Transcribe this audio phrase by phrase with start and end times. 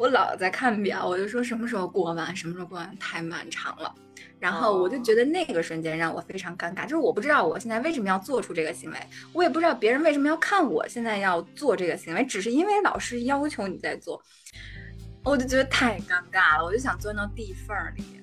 [0.00, 3.94] 我老在看表，我就说什么时候过完，什么时候过完，太漫长了。
[4.38, 8.96] 然后我就觉得那个瞬间让我非常尴尬，就是我不知道我现在为什么要做出这个行为，
[9.34, 14.18] 我也不知道别人为什么要看我现在要做这个行为，只是因为老师要求你在做，
[15.22, 18.19] 我就觉得太尴尬了，我就想钻到地缝里。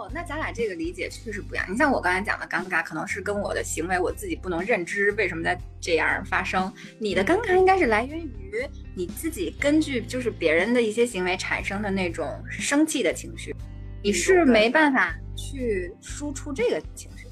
[0.00, 1.66] 哦，那咱俩这个理解确实不一样。
[1.68, 13.54] 你像我刚才讲的尴尬，可能是跟我的行为我自己不能认知为什么在这样发生，你的尴尬应该是来源于你自己根据就是别人的一些行为产生的那种生气的情绪。
[14.02, 17.26] 你是没办法去输出这个情绪，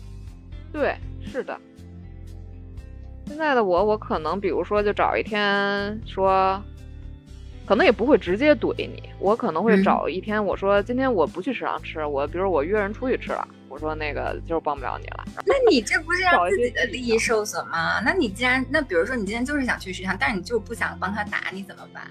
[0.70, 1.58] 对，是的。
[3.26, 6.62] 现在的我，我可能比如说就找一天说，
[7.68, 15.24] 可能也不会直接怼你，我可能会找一天，我说今天我不去食堂吃，我比如我约人出去吃了，我说那个就是帮不了你了。
[15.44, 18.00] 那你这不是让自己的利益受损吗？
[18.02, 22.02] 那你既然那比如说你今天就是想去食堂，但是你就不想帮他打，你怎么办？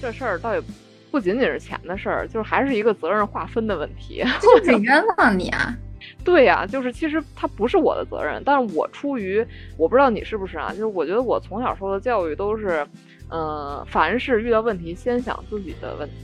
[0.00, 0.62] 这事儿倒也。
[1.10, 4.22] 不仅仅是钱的事儿，就是还是一个责任划分的问题。
[4.40, 5.76] 就是冤枉你啊！
[6.24, 9.44] 对呀，就是其实他不是我的责任，但是我出于
[9.76, 12.86] 我不知道你是不是啊，就是我觉得我从小受的教育都是，
[13.30, 16.14] 嗯，凡是遇到问题先想自己的问题。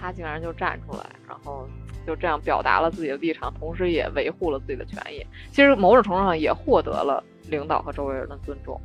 [0.00, 1.66] 他竟然就站出来，然后
[2.06, 5.24] 就这样表达了自己的立场，同时也维护了自己的权益。
[5.50, 8.78] 其实某种程度上也获得了领导和周围人的尊重。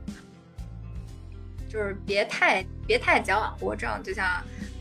[1.68, 4.26] 就是别太别太矫枉过正，就像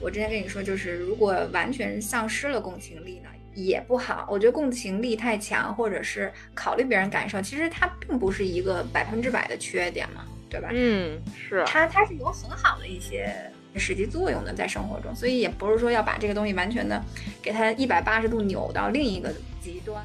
[0.01, 4.27] 我之前跟你说，就是如果完全丧失了共情力呢，也不好。
[4.31, 10.69] 我觉得共情力太强，或者是考虑别人感受，其实它并不是一个百分之百的缺点嘛，对吧？
[10.73, 11.65] 嗯，是。
[11.67, 13.35] 它它是有很好的一些
[13.77, 17.03] 实际作用的，在生活中，所以也不是说要把这个东西完全的
[17.43, 20.05] 给它一百八十度扭到另一个极端。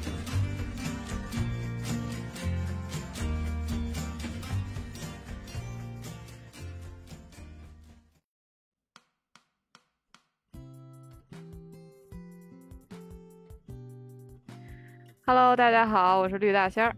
[15.33, 16.93] Hello，大家好，我是绿大仙儿。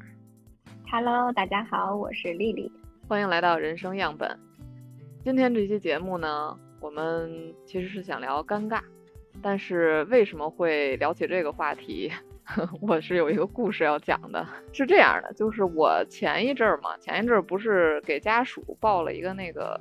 [0.92, 2.72] Hello，大家好，我是丽丽。
[3.08, 4.40] 欢迎来到人生样本。
[5.24, 8.82] 今天这期节目呢，我们其实是想聊尴尬，
[9.40, 12.12] 但是为什么会聊起这个话题？
[12.82, 14.44] 我是有一个故事要讲的。
[14.72, 19.80] 是这样的，就是我前一阵儿嘛，前一阵儿不是给家属报了一个那个。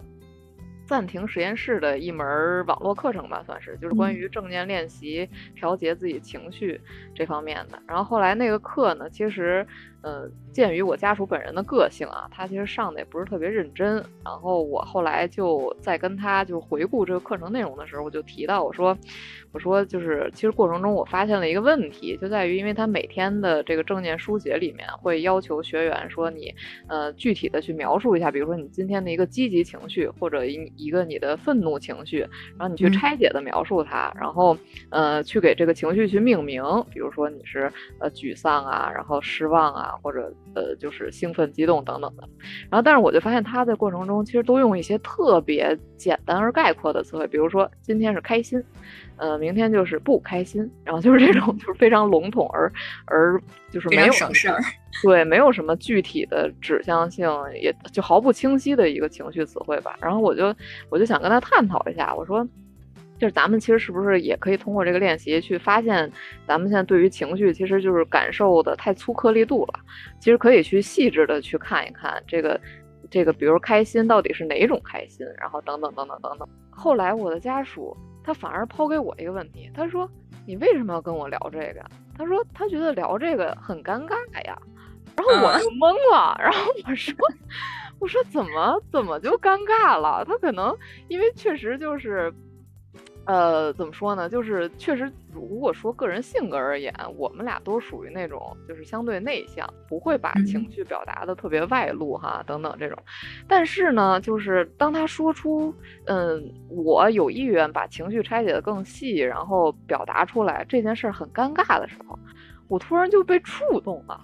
[0.87, 6.81] 暂停实验室的一门网络课程吧，算是就是关于正念练习、调节自己情绪
[7.15, 7.83] 这方面的。
[7.87, 9.67] 然后后来那个课呢，其实。
[10.05, 13.95] 嗯，鉴于我家属本人的个性啊，他其实上的也不是特别认真。
[14.25, 18.97] 然后我后来就在跟他就是回顾这个课程内容的时候，我就提到我说，
[19.53, 26.53] 我说就是其实过程中我发现了一个问题，就在于因为他每天的这个正念书写里面会要求学员说你
[26.89, 32.27] 呃具体的去描述一下，比如说你今天的一个积极情绪或者一一个你的愤怒情绪，
[32.59, 34.57] 然后你去拆解的描述它，然后
[34.91, 39.92] 呃去给这个情绪去命名，比如说你是呃沮丧啊，然后失望啊。
[40.01, 42.29] 或者呃，就是兴奋、激动等等的，
[42.71, 48.63] 然后但是我就发现他在过程中其实都用一些特别简单而概括的词汇，比如说今天是开心，
[49.17, 52.73] 呃，明天就是不开心，然后就是这种 就是非常笼统而
[53.07, 54.59] 而就是没有省事儿，
[55.03, 59.97] 对，没有什么具体的指向性，也就毫不清晰的一个情绪词汇吧。
[60.01, 60.55] 然后我就
[60.89, 62.47] 我就想跟他探讨一下，我说。
[63.23, 66.11] 就是咱们其实是不是也可以通过这个练习去发现，
[66.45, 69.79] 咱们现在对于情绪其实就是感受的太粗颗粒度了。
[70.19, 72.61] 其实可以去细致的去看一看这个，
[73.09, 76.49] 这个比如开心到底是哪种开心，然后等等等等等等。
[76.69, 80.11] 后来我的家属他反而抛给我一个问题，他说
[80.45, 81.81] ：“你为什么要跟我聊这个？”
[82.19, 84.17] 他说他觉得聊这个很尴尬
[84.47, 84.59] 呀。
[85.17, 87.15] 然后我就懵了，然后我说
[88.01, 90.25] ：“我说怎么怎么就尴尬了？
[90.25, 90.77] 他可能
[91.07, 92.35] 因为确实就是。”
[93.25, 94.29] 呃，怎么说呢？
[94.29, 102.99] 就是确实，如果说个人性格而言，我们俩都属于那种就是相对内向，不会把情绪表达的特别外露哈，等等这种。
[103.47, 105.73] 但是呢，就是当他说出
[106.07, 112.19] 嗯，我有意愿把情绪拆解的更细，然后表达出来这件事很尴尬的时候，
[112.67, 114.21] 我突然就被触动了。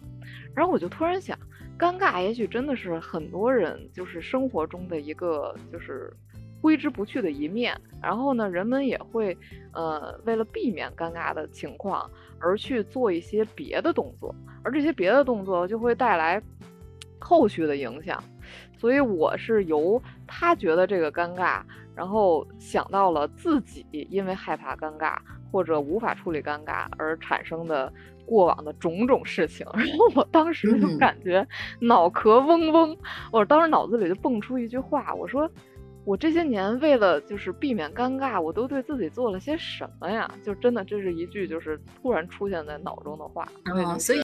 [0.57, 1.39] 然后我就突然想，
[1.79, 6.13] 尴尬也许真的是很多人就是生活中的一个就是
[6.61, 7.79] 挥之不去的一面。
[8.01, 9.37] 然后呢，人们也会
[9.73, 12.09] 呃为了避免尴尬的情况
[12.39, 14.33] 而去做一些别的动作，
[14.63, 16.41] 而这些别的动作就会带来
[17.19, 18.23] 后续的影响。
[18.79, 21.61] 所以我是由他觉得这个尴尬，
[21.97, 25.17] 然后想到了自己因为害怕尴尬
[25.51, 27.93] 或者无法处理尴尬而产生的
[28.25, 31.45] 过往的种种事情， 然后我当时就嗯感觉
[31.81, 32.97] 脑壳嗡嗡，
[33.33, 35.51] 我当时脑子里就蹦出一句话，我说。
[36.09, 40.27] 我这些年为了就是避免尴尬，我都对自己做了些什么呀？
[40.43, 43.47] 就真的这是一句就是突然出现在脑中的话。
[43.67, 44.23] 嗯哦，所以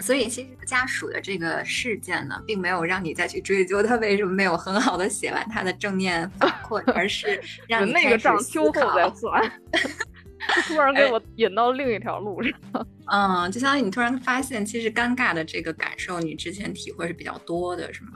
[0.00, 9.42] 所以其实家属的这个事件呢，并没有让你再去追究他为什么没有很好的写完他的正面反馈，而是 让你那个账秋后再算，
[10.56, 12.50] 就突然给我引到另一条路上。
[13.12, 18.12] 嗯，就相当于你突然发现，其实尴尬的这个感受，你之前体会是比较多的，是吗？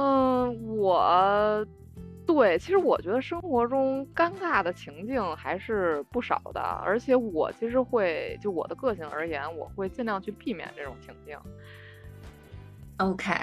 [0.00, 1.66] 嗯，我
[2.26, 11.36] 对，其实我觉得生活中尴尬的情境还是不少的，而且我其实会就我的个性而言，我会尽量去避免这种情境。
[12.96, 13.34] OK，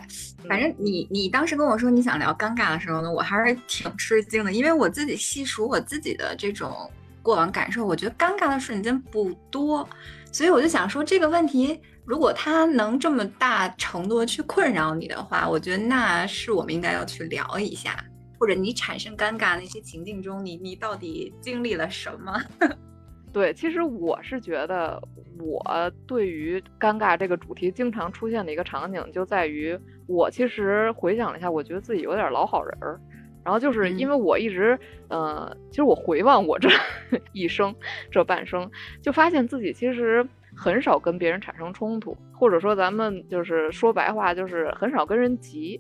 [0.48, 6.90] 反正你你当时跟我说你想聊尴尬的时候呢，我还是挺吃惊的，因为我自己细数我自己的这种
[7.22, 9.88] 过往感受，我觉得尴尬的瞬间不多，
[10.32, 18.02] 所以我就想说这个问题，如果它能这么大程度地去困扰你的话，我觉得那是我们应该要去聊一下，
[18.40, 22.34] 或者你产生尴尬那些情境中，你你到底经历了什么？
[23.34, 25.00] 对，其实我是觉得，
[25.38, 29.78] 我对于尴尬这个主题经常出现的一个场景，就在于
[30.08, 32.98] 我其实回想了一下，我觉得自己有点老好人儿。
[33.44, 36.70] 然后就是因为我一直，呃，其实我回望我这
[37.32, 37.76] 一生
[38.10, 38.70] 这半生，
[39.02, 40.26] 就发现自己其实
[40.58, 45.80] 很少跟别人产生冲突，或者说咱们就是说白话，就是很少跟人急。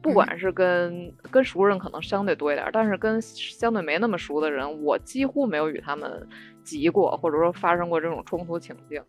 [0.00, 6.26] 不管是跟跟熟人可能相对多一点，但是跟相对没那么熟的人，我几乎没有与他们
[6.68, 9.02] 急过，或者说发生过这种冲突情境。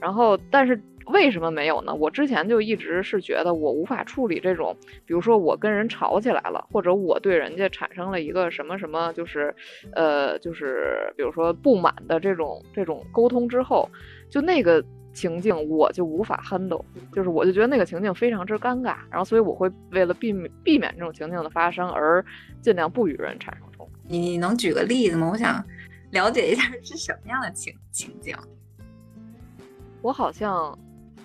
[0.00, 1.94] 然后，但是为什么没有呢？
[1.94, 4.76] 我之前就一直是觉得我无法处理这种，
[5.06, 9.54] 比如说我跟人吵起来了，或者我对人家产生了一个什么什么，就是
[9.92, 13.88] 呃，就是比如说不满的这种这种沟通之后，
[14.28, 14.84] 就那个。
[15.14, 22.24] 情境我就无法 handle，就是我就觉得那个情境非常之尴尬，然后所以我会为了避免避免这种情境的发生而
[22.60, 23.92] 尽量不与人产生冲突。
[24.08, 25.30] 你你能举个例子吗？
[25.32, 25.64] 我想
[26.14, 28.34] 了解一下是什么样的情情景。
[30.00, 30.76] 我好像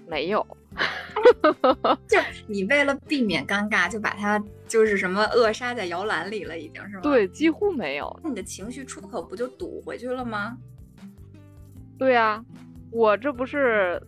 [0.08, 0.46] 没有，
[2.08, 7.02] 就你为了避免尴尬，就把它就是什么扼杀在摇篮里了，已经是吗？
[7.02, 8.20] 对，几乎没有。
[8.24, 10.58] 那你的情绪出口不就堵回去了吗？
[11.98, 12.46] 对呀、啊，
[12.92, 14.02] 我这不是，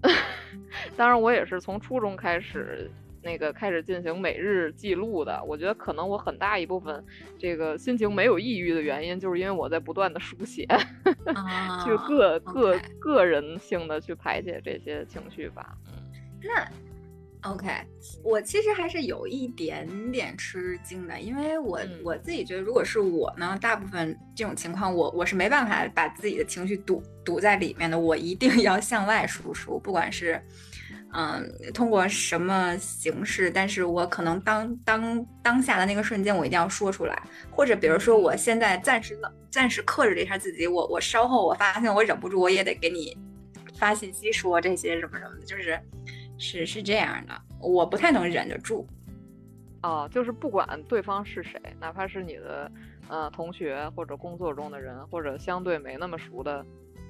[0.96, 2.90] 当然我也是从初中开始。
[3.22, 7.04] 那个开始进行每日记录的，我觉得可能我很大一部分
[7.38, 10.64] 这个心情没有抑郁的原因，就是因为我在不断的书写，
[11.34, 15.74] 啊、 去个个.个人性的去排解这些情绪吧。
[15.92, 16.68] 嗯，那
[17.42, 17.68] OK，
[18.22, 30.42] 我其实还是有一点点吃惊的，因为我、嗯、我自己觉得，如果是我呢，大部分这种情况，我我是没办法把自己的情绪堵堵在里面的，我一定 要向外输出，不管是。
[31.12, 33.50] 嗯，通过什么形式？
[33.50, 43.16] 但是我可能当当当下的那个瞬间，我一定要说出来，或者比如说我现在暂时冷，暂时克制了一下自己，我我稍后我发现我忍不住，我也得给你
[43.76, 45.76] 发信息说这些什么什么的，就是
[46.40, 48.84] 是是这样的，我不太能忍得住。
[49.82, 52.72] 哦，就是不管对方是谁，哪怕是你的
[53.08, 56.64] 呃同学或者工作中的人，或者相对没那么熟的，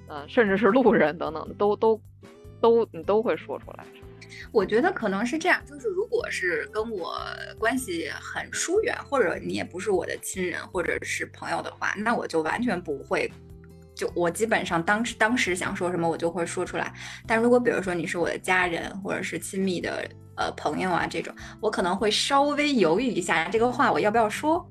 [0.08, 1.98] 嗯、呃，甚至是路人等等，都都。
[2.62, 3.86] 都你都会说出来，
[4.52, 7.16] 我觉得可能是这样，就是如果是跟我
[7.58, 13.32] 关系很疏远，或者你也不是我的亲人或者是朋友的话，那我就完全不会，
[14.00, 16.90] 就我基本上当时当时想说什么我就会说出来。
[17.26, 24.66] 但如果比如说你是我的家人或者是亲密的呃朋友啊这种，我可能会稍微犹豫一下，这个话我要不要说。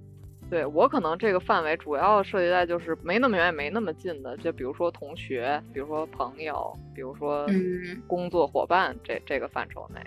[0.49, 10.01] 对我可能这个范围主要涉及在就是没那么远也没那么近的，就比如说同学，比如说朋友，比如说嗯工作伙伴这这个范畴内。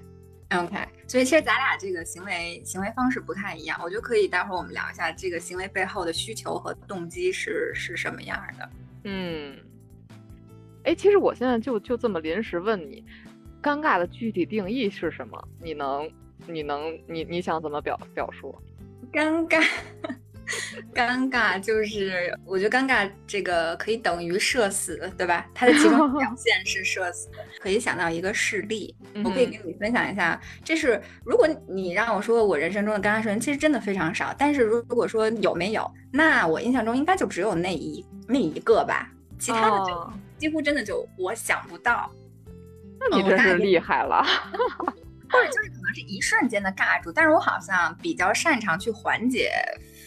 [0.59, 0.77] OK，
[1.07, 8.69] 所以其实咱俩这个行为行为方式不太一样，我觉得可以待会儿我们聊一下这个行为背后的需求和动机是是什么样的。
[9.05, 9.57] 嗯，
[10.85, 13.05] 哎，其实我现在就就这么临时问你，
[13.63, 15.49] 尴尬的具体定义是什么？
[15.61, 16.11] 你能
[16.47, 18.55] 你能你你想怎么表表述？
[19.13, 19.65] 尴尬，
[20.95, 25.49] 尴尬就是，我觉得尴尬这个可以等于社死，对吧？
[25.55, 27.29] 它的其中表现是社死。
[27.61, 28.95] 可以想到一个事例，
[29.25, 30.41] 我可以跟你分享一下。
[30.65, 34.35] 这是如果你让我说我人生中的尴尬瞬间，其实真的非常少。
[34.39, 42.11] 但是如果说有没有，那我印象中应该就只有那一那一个吧，其他的就哦几乎真的就我想不到。
[42.99, 44.25] 那你真是厉害了。
[45.31, 49.51] 或者就是可能是一瞬间的尬住，但是我好像比较擅长去缓解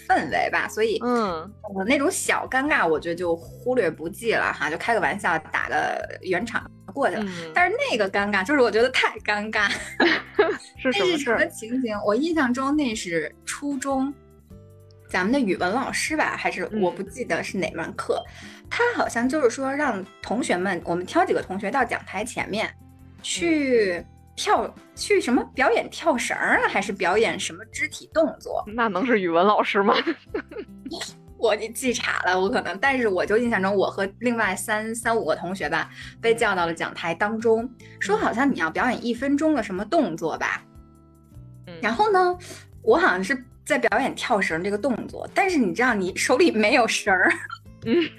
[0.07, 7.23] 氛围吧，所以嗯，我那种小尴尬，我觉得就忽略不计了哈，就开个玩笑，打个圆场过去了。
[7.23, 9.67] 嗯但是那个尴尬，就是我觉得太尴尬。
[10.77, 11.45] 是什么事那是什么？
[11.47, 11.97] 情形？
[12.05, 14.13] 我印象中那是初中，
[15.15, 18.21] 咱们的语文老师吧，还是嗯我不记得是哪门课，
[18.69, 22.69] 他好像就是说让同学们，我们挑几个同学到讲台前面
[23.21, 24.05] 去
[24.35, 28.61] 跳，去什么表演跳绳儿啊，还是表演什么肢体动作？
[28.67, 29.95] 那能是语文老师吗？
[31.39, 37.69] 我就记岔了，我可能，但是我就印象中，我和另外三三五个同学吧，被叫到了讲台当中，
[38.01, 40.61] 说好像你要表演一分钟的什么动作吧。
[41.67, 42.37] 嗯然后呢，
[42.81, 47.31] 我好像是在表演跳绳这个动作，但是你知道，你手里没有绳儿，
[47.85, 48.09] 嗯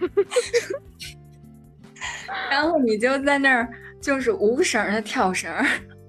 [2.51, 3.69] 然后你就在那儿
[4.01, 5.65] 就是无绳儿的跳绳儿。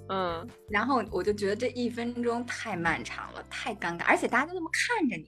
[0.10, 5.27] 嗯， 然后我就觉得这一分钟太漫长了，太尴尬，而且大家都那么看着你，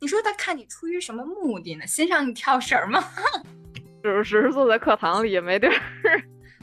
[0.00, 1.86] 你说他看你出于什么目的呢？
[1.86, 3.02] 欣赏你跳绳儿吗？
[4.02, 5.74] 只 只是坐在课堂里也没地儿。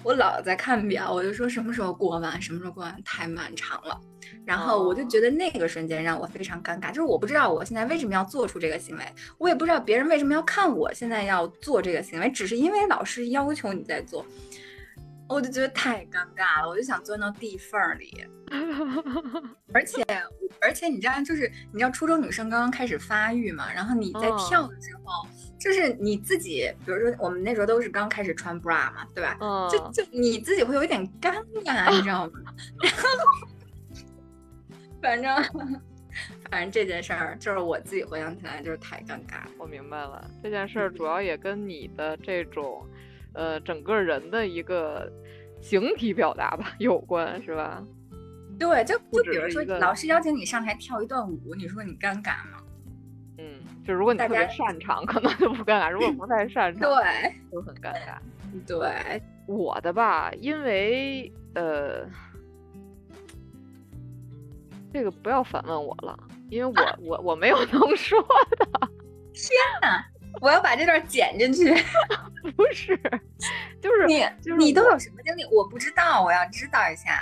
[0.05, 3.99] 我老在看表，我就说什么时候过完，什么时候过完，太漫长了。
[4.45, 9.03] 然后我就觉得那个瞬间让我非常尴尬，就是我不知道我现在为什么要做出这个行为，
[9.39, 14.23] 我也不知道别人为什么要看我现在要做这个行为，只是因为老师要求你在做，
[15.27, 18.25] 我就觉得太尴尬了，我就想钻到地缝儿里。
[19.73, 20.05] 而且
[20.61, 25.27] 而且你知道，就是你知道初中女生刚刚开始发育嘛，然后你在哦跳的时候，
[25.59, 29.37] 就是你自己，比如说我们那时候都是刚开始穿 bra 嘛，对吧？
[29.41, 32.31] 嗯，就就你自己会有一点尴尬，你知道吗？
[32.83, 33.09] 然后
[35.01, 35.81] 反正
[36.49, 39.51] 反正这件事儿，就是我自己回想起来就是太尴尬了。
[39.57, 42.87] 我明白了，这件事儿主要也跟你的这种，
[43.35, 45.11] 呃，整个人的一个
[45.61, 47.83] 形体表达吧 有关，是吧？
[48.57, 52.61] 对，就就比如说老师邀请你上台跳一段舞，你说你尴尬吗？
[53.37, 58.17] 嗯，就如果你特别擅长，可能就不尴尬；如果不太擅 长，对就很尴尬。
[58.65, 62.05] 对，我的吧，因为呃，
[64.93, 66.17] 这个不要反问我了，
[66.49, 68.17] 因为我我我没有 能说
[68.71, 68.89] 的，
[70.41, 71.73] 我要把这段剪进去。
[72.55, 72.95] 不是，
[73.81, 75.43] 就是你就是你都有什么经历？
[75.45, 77.19] 我不知道，我要知道一下。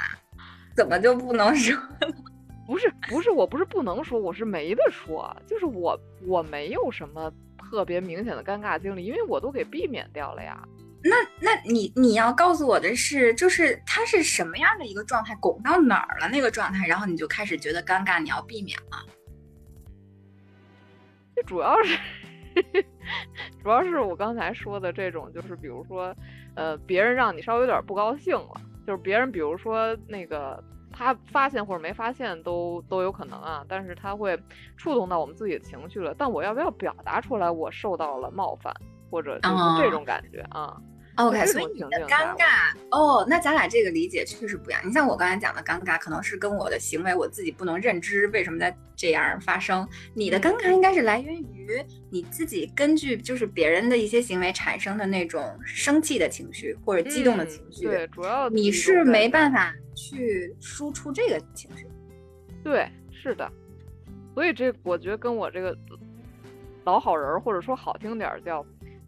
[0.76, 1.78] 怎么就不能说？
[2.66, 10.62] 不是不是，我不是不能说，我是没得说，就是我我没有什么特别明显的尴尬经历，因为我都给避免掉了呀。
[11.04, 19.06] 那那你你要告诉我的是，就是他是什么样的一个状态，拱到哪儿了那个状态，然后你就开始觉得尴尬，你要避免了。
[21.36, 21.98] 这主要是
[23.62, 26.16] 主要是我刚才说的这种，就是比如说，
[26.56, 34.38] 呃，别人让你稍微有点不高兴了，就是别人比如说那个他发现或者没发现都都有可能啊，但是他会
[34.78, 36.14] 触动到我们自己的情绪了。
[36.18, 38.74] 但我要不要表达出来我受到了冒犯，
[39.10, 40.76] 或者就是这哦种感觉啊？
[41.16, 44.82] OK，所以你的尴尬哦，那咱俩这个理解确实不一样。
[44.84, 49.88] 你像我刚才讲的尴尬，可能是跟我的行为我自己不能认知为什么在这样发生。
[50.16, 61.86] 你的尴尬应该是来源于你自己根据就是别人的一些行为产生的那种生气的情绪或者激动的嗯情绪，对，主要你是没办法去输出这个情绪。
[62.64, 63.48] 对，是的，
[64.34, 65.78] 所以这我觉得跟我这个
[66.86, 68.66] 老好人儿，或者说好听点儿叫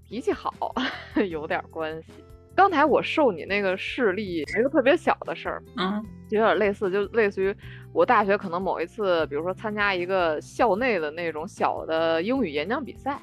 [0.08, 0.54] 脾气好，
[1.30, 2.12] 有点儿关系。
[2.56, 7.54] 刚才我受你那个事例，一个特别小的事儿，嗯就有点类似，就类似于
[7.92, 13.20] 我大学可能某一次，比如说参加一个校内的那种小的英语演讲比赛，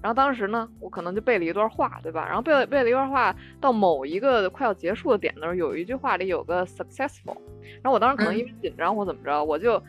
[0.00, 2.24] 然后当时呢，我可能就背了一段话，对吧？
[2.26, 7.36] 然后背了背了一段话，到某一个快要结束的点的时候，有一句话里有个 successful，
[7.82, 9.82] 然后我当时可能因为紧张或怎么着，我就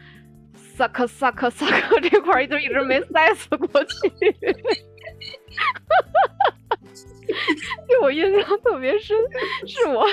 [0.87, 4.09] suck suck suck 这块儿就一直没塞死过去。
[7.87, 9.17] 对我印象特别深，
[9.67, 10.05] 是我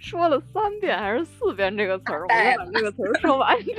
[0.00, 3.74] 说了三遍还是四遍这个词儿，我才把这个词儿说完整。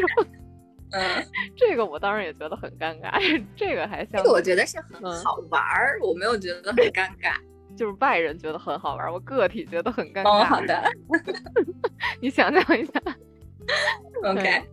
[0.92, 1.26] 嗯，
[1.58, 3.12] 这个我当然也觉得很尴尬，
[3.56, 7.34] 这个还像这个我觉得是很嗯好玩儿，我没有觉得很尴尬。
[7.76, 10.46] 就是外人觉得很好玩，我个体觉得很尴哦，尬。
[10.46, 10.84] 好的
[12.22, 12.94] 你想象一下
[14.24, 14.64] ，，OK。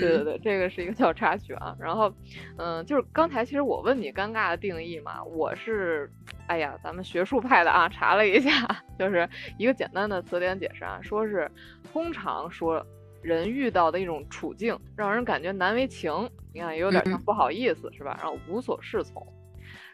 [0.00, 1.76] 对对对，这个是一个小插曲啊。
[1.78, 2.12] 然后，
[2.58, 6.10] 嗯，就是刚才其实我问你尴尬的定义嘛，我是，
[6.46, 8.50] 哎呀，咱们学术派的啊，查了一下，
[8.98, 11.50] 就是一个简单的词典解释啊，说是
[11.92, 12.84] 通常说
[13.22, 18.18] 人遇到的一种处境，让人感觉难为情，你看也有点像不好意思是吧？
[18.20, 19.26] 然后无所适从。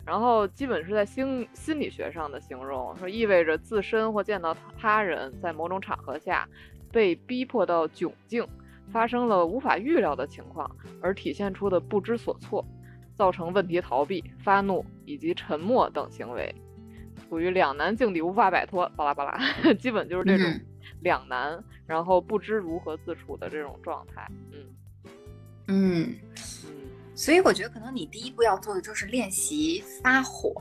[0.02, 6.49] 然后基本是在心心理学上的形容，说意味着自身或见到他人在某种场合下
[6.90, 8.45] 被逼迫到窘境，
[8.92, 10.70] 发生了无法预料的情况，
[11.00, 12.64] 而体现出的不知所措，
[13.14, 16.54] 造成问题逃避、发怒以及沉默等行为，
[17.28, 19.38] 处于两难境地无法摆脱，巴拉巴拉，
[19.75, 20.61] 基本就是这种
[21.00, 24.26] 两难，然后不知如何自处的这种状态。
[24.52, 24.66] 嗯
[25.68, 26.14] 嗯。
[27.14, 30.54] 所以我觉得可能你第一步要做的就是练习发火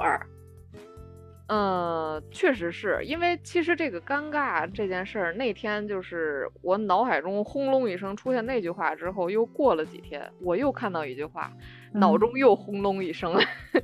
[1.49, 2.19] 儿。
[2.19, 11.51] 嗯，确实是因为其实这个尴尬这件事儿，那天就是我脑海中轰隆一声出现那句话之后，又过了几天，我又看到一句话，
[11.93, 13.35] 脑中又轰隆一声，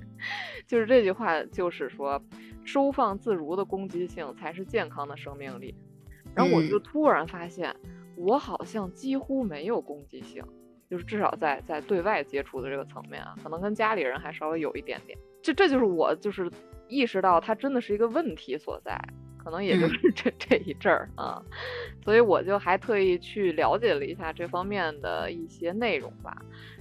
[0.67, 2.21] 就是这句话，就是说
[2.63, 5.73] 收放自如的攻击性才是健康的生命力。
[6.35, 7.75] 然后我就突然发现，
[8.15, 10.43] 我好像几乎没有攻击性。
[10.89, 15.17] 就是至少在在对外接触的这个层面啊，可能跟家里人还稍微有一点点。
[15.41, 16.49] 这这就是我就是
[16.87, 18.99] 意识到它真的是一个问题所在，
[19.37, 21.41] 可能也就是这这一阵儿啊，
[22.03, 26.35] 所以我就还特意去了解了一下这方面的一些内容吧。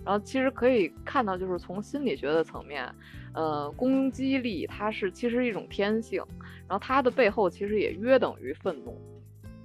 [0.05, 2.87] 然后其实可以看到，就是从心理学的层面，
[3.35, 6.23] 呃，攻击力它是其实一种天性，
[6.69, 8.99] 然后它的背后其实也约等于愤怒。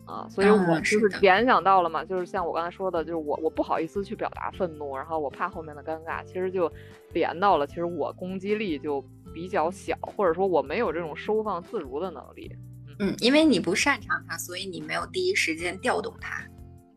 [0.10, 6.72] 啊，所以我就是联想到了嘛，就是像我刚才说的，就是我我不好意思去表达愤怒，然后我怕后面的尴尬，其实就
[7.13, 12.51] 连到了，其实我攻击力就比较小，或者说我没有这种收放自如的能力。
[12.98, 16.44] 嗯，因为你不擅长它，所以你没有第一时间调动它。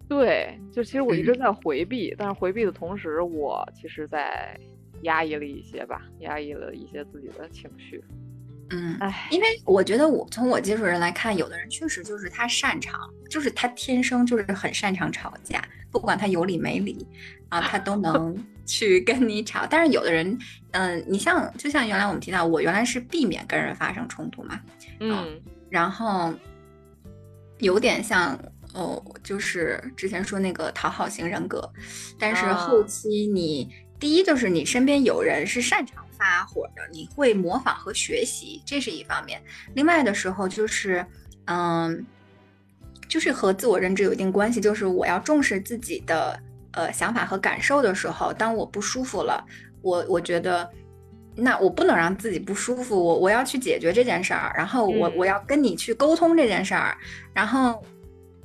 [0.08, 4.58] 对，就其实我一直在回避，但是回避的同时，我其实在
[5.02, 8.02] 压抑了一些吧，压抑了一些自己的情绪。
[8.72, 12.98] 嗯，哎，因为我觉得我从我接触人来看，有的人确实就是他擅长，
[13.30, 17.06] 就是他天生就是很擅长吵架，不管他有理没理
[17.48, 19.66] 啊，他都能 去跟你吵。
[19.68, 20.38] 但是有的人，
[20.70, 24.58] 嗯，你像就像原来我们提到，我原来是避免跟人发生冲突嘛，
[25.00, 26.32] 嗯，然后
[27.58, 28.38] 有点像
[28.72, 31.70] 哦，就是之前说那个讨好型人格，
[32.18, 33.68] 但是后期你
[34.02, 36.04] 第一就是你身边有人是擅长。
[36.18, 39.42] 发火的，你会模仿和学习，这是一方面。
[39.74, 41.04] 另外的时候就是，
[41.46, 42.04] 嗯，
[43.08, 44.60] 就是和自我认知有一定关系。
[44.60, 46.40] 就是我要重视自己的
[46.74, 49.44] 呃想法和感受的时候，当我不舒服了，
[49.82, 50.70] 我我觉得，
[51.34, 56.96] 那我不能让自己不舒服，我我要去解决这件事儿，然后我我要跟你去沟通这件事儿，
[57.34, 57.84] 然后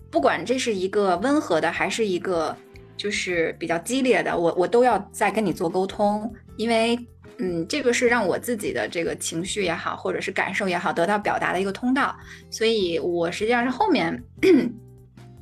[0.10, 2.58] 不管这是一个温和的，还是一个
[2.98, 6.98] 就是比较激烈的，我我都要再跟你做沟通，因为。
[7.40, 12.18] 嗯，这个是让我自己的这个情绪也好，或者是感受也好，得到表达的一个通道。
[12.50, 14.24] 所以我实际上是后面，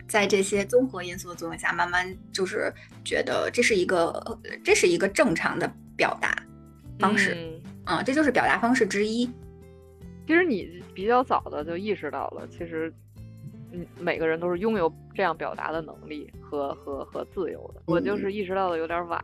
[0.06, 2.70] 在这些综合因素的作用下，慢慢就是
[3.06, 6.36] 觉得这是一个，这是一个正常的表达
[7.00, 7.38] 方式。
[7.86, 9.26] 嗯，这就是表达方式之一。
[10.28, 12.94] 其实你比较早的就意识到了，其实。
[14.00, 19.24] 每个人都是拥有这样表达的能力和和和自由的，我就是意识到的有点晚，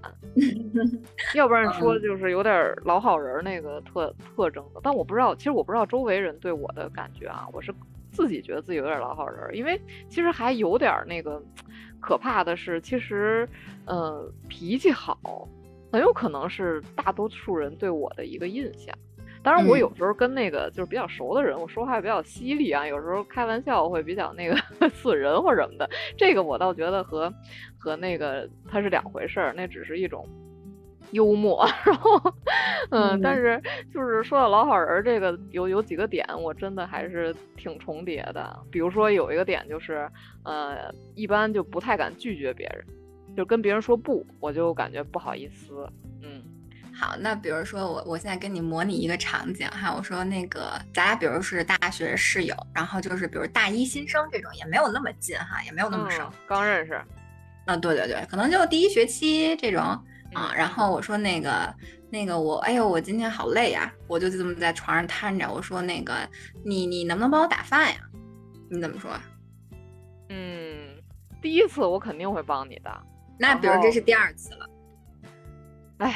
[1.36, 4.80] 要不然说就是有点老好人那个特特征的。
[4.84, 7.74] 但我不知道，其实我不知道周围人对我的感觉啊，我是
[8.12, 11.42] 自己觉得自己有点老好人，因为其实还有点那个
[12.00, 13.48] 可怕的是，其实
[13.86, 15.48] 呃脾气好，
[15.92, 18.94] 很有可能是大多数人对我的一个印象。
[19.44, 24.56] 当然，我有时候跟那个就是比较熟的人，我说话比较犀利啊，有时候开玩笑会比较那个
[24.90, 25.90] 损人或什么的。
[26.18, 27.34] 这个我倒觉得和
[27.78, 30.28] 和那个它是两回事儿，那只是一种
[31.12, 31.66] 幽默。
[31.86, 32.34] 然后，
[32.92, 33.60] 嗯，但是
[33.92, 38.60] 就是说到老好人这个，有有几个点我真的还是挺重叠的。
[38.72, 40.08] 比如说有一个点就是，
[40.44, 42.86] 呃，一般就不太敢拒绝别人，
[43.36, 45.88] 就跟别人说不，我就感觉不好意思。
[46.22, 46.44] 嗯。
[47.02, 56.94] 好，那比如说我我现在跟你模拟一个场景哈，我说那个咱俩比如是大学室友，然后就是比如大一新生这种也没有那么近哈，也没有那么熟，刚认识。
[57.66, 59.82] 啊，对对对，可能就第一学期这种
[60.34, 60.54] 啊。
[60.56, 61.74] 然后我说那个
[62.12, 65.52] 那个我，哎呦我今天好累呀，我就这么在床上瘫着。
[65.52, 66.14] 我说那个
[66.64, 68.00] 你你能不能帮我打饭呀？
[68.70, 69.10] 你怎么说？
[70.30, 71.02] 嗯，
[71.42, 73.04] 第一次我肯定会帮你的。
[73.40, 74.70] 那比如这是第二次了，
[75.98, 76.16] 哎。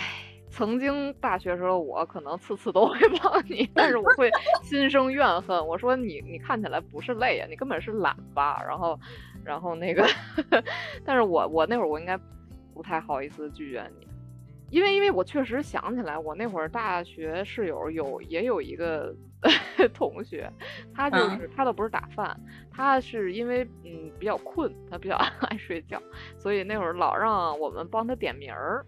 [0.56, 4.32] 曾经大学时候，我可能次次都会 帮你，但是我会
[4.64, 5.68] 心生怨恨。
[5.68, 8.64] 我说你，你看起来不是累啊，你根本是懒吧？
[8.66, 8.98] 然后，
[9.44, 10.08] 然后那个，
[11.04, 12.18] 但是我我那会儿我应该
[12.74, 14.08] 不太好意思拒绝你。
[14.70, 19.14] 因为因为我确实想起来，我那会儿大学室友有也有一个
[19.94, 20.50] 同学，
[20.94, 22.40] 他就是他倒不是打饭，
[22.72, 26.02] 他是因为嗯比较困，他比较爱睡觉，
[26.40, 28.86] 所以那会儿老让我们帮他点名儿。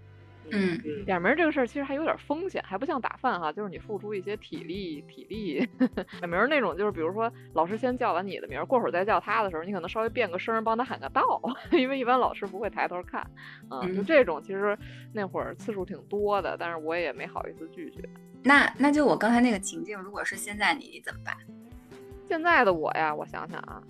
[0.52, 5.68] 嗯，点名这个事儿其实还有点风险，还不像打饭哈，就是你付出一些体力，体力
[6.20, 13.26] 点名那种，就是比如说老师先叫完你的名，过会儿再叫他的时候，你可能稍微变个声，帮他喊个到， 因为一般老师不会抬头看，
[13.70, 14.78] 嗯，就这种其实
[15.14, 17.98] 那会儿次数挺多的，但是我也没好意思拒绝。
[18.44, 21.36] 那那就我刚才那个情境，如果是现在你怎么办？
[22.28, 23.82] 现在的我呀，我想想啊，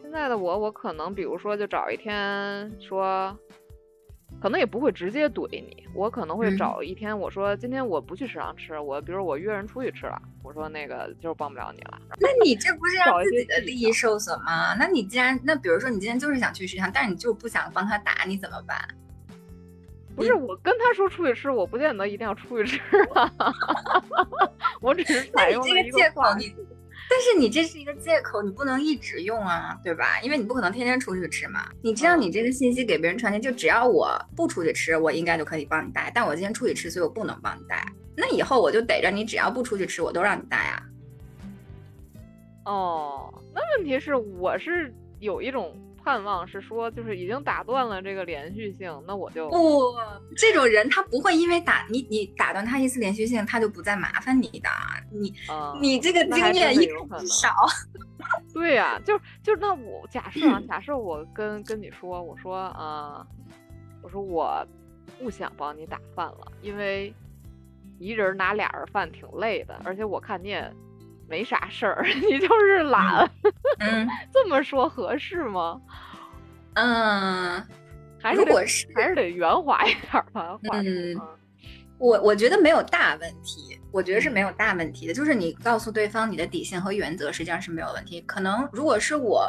[0.00, 3.36] 现在的我，我可能比如说就找一天说。
[4.44, 11.98] 可能也不会直接怼你，我可能会找一天，我说今天我不去食堂吃，我比如我约人出去吃了，我说那个就是帮不了你了。
[12.20, 14.74] 那你这不是让自己的利益受损吗？
[14.74, 18.78] 那你既然那比如说你今天就是想去食堂，但是你就不想帮他打，你怎么办？
[20.14, 22.78] 不是我跟他说出去吃，我不见得一定要出去吃
[23.14, 23.32] 啊，
[24.82, 26.22] 我只是采用了一个借口。
[27.08, 30.20] 但是你这是一个借口，你不能一直用啊，对吧？
[30.22, 31.68] 因为你不可能天天出去吃嘛。
[31.82, 36.10] 你知道你这个信息给别人传递，就只要我不出去吃，我应该就可以帮你带。
[36.14, 37.86] 但我今天出去吃，所以我不能帮你带。
[38.16, 40.82] 那以后我就逮着你，只要不出去吃，我都让你带啊。
[42.64, 45.76] 哦，那问题是我是有一种。
[46.04, 49.94] 盼望是说，就是已经打断了这个连续性，那我就不
[50.36, 54.68] 这种人，他不会因为打你，你打断他一次连续性，他就不再麻烦你的。
[55.10, 55.32] 你
[55.80, 56.86] 你这个经验一
[57.26, 57.50] 少。
[58.52, 63.26] 对呀，就就那我假设啊，假设我跟跟你说，我说啊，
[64.02, 64.66] 我说我
[65.18, 67.12] 不想帮你打饭了，因为
[67.98, 70.72] 一人拿俩人饭挺累的，而且我看你也
[71.28, 73.28] 没啥事儿， 你就是懒。
[73.80, 75.80] 嗯，这么说合适吗？
[76.74, 77.62] 嗯，
[78.20, 78.54] 还是得
[78.94, 80.58] 还是得圆滑一点吧。
[80.72, 81.18] 嗯，
[81.98, 85.14] 我我觉得没有大问题，我觉得是没有大问题的。
[85.14, 88.20] 就是你告诉对方你的底线和原则，实际上是没有问题。
[88.22, 89.48] 可能如果是我，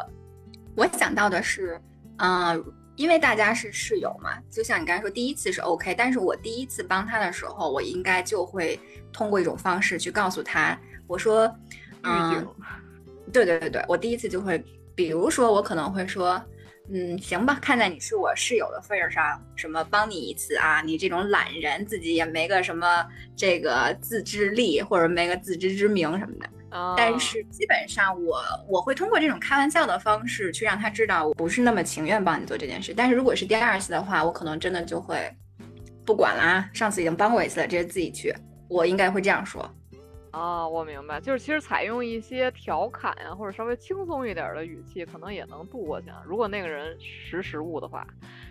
[0.76, 1.80] 我想到的是，
[2.18, 2.64] 嗯，
[2.96, 8.78] 因为大家是室友嘛，就像你刚才说，第一次是 OK，但是我第一次帮他的时候，我应该就会
[9.12, 11.54] 通过一种方式去告诉他，我说，
[12.02, 12.46] 嗯。
[13.32, 16.40] 对对对对，我第一次就会，比如说我可能会说，
[16.88, 23.04] 嗯，行吧，看在你是我室友的份儿上，什么帮你一次啊，你这种懒人自己也没个什么
[23.34, 26.48] 这个自制力或者没个自知之明什么的。
[26.96, 32.92] 但是基本上我我会通过这种开玩笑的方式去让他知道我不是那么情愿帮你做这件事。
[32.94, 35.30] 但是如果是第二次的话，我可能真的就会
[36.04, 38.34] 不管了啊，上次已经帮过一次了，直接自己去。
[38.68, 39.68] 我应该会这样说。
[40.32, 46.08] 哦，我明白，就是其实采用一些调侃啊，或者稍微轻松一点的语气，可能也能度过去。
[46.26, 48.06] 如果那个人识时务的话，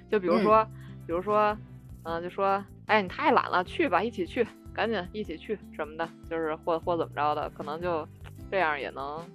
[0.09, 0.65] 就比如说，
[1.05, 1.55] 比如说，
[2.03, 8.07] 嗯，就说，哎，你太懒了，去吧，一起去，赶紧一起去什么的，就是或或怎么着的，可能就
[8.51, 9.25] 这样也能。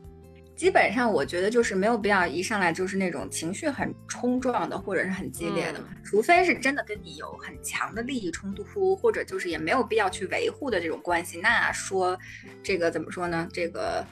[0.55, 5.87] 基本上，我觉得就是没有必要一上来就是那种情绪很冲撞的，或者是很激烈的嘛。
[6.05, 11.41] 除非是真的跟你有很强的利益冲突，或者就是也没有必要去维护的这种关系。
[11.41, 12.19] 那说
[12.63, 13.49] 这个怎么说呢？
[13.51, 14.05] 这个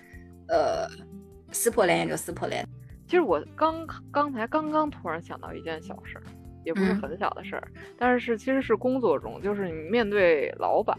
[0.49, 0.88] 呃，
[1.53, 2.67] 撕破脸也就撕破脸。
[3.07, 6.23] 其实我刚刚才刚刚突然想到一件小事儿，
[6.64, 10.99] 也不是很小的事儿，但是其实是工作中，就是你面对老板。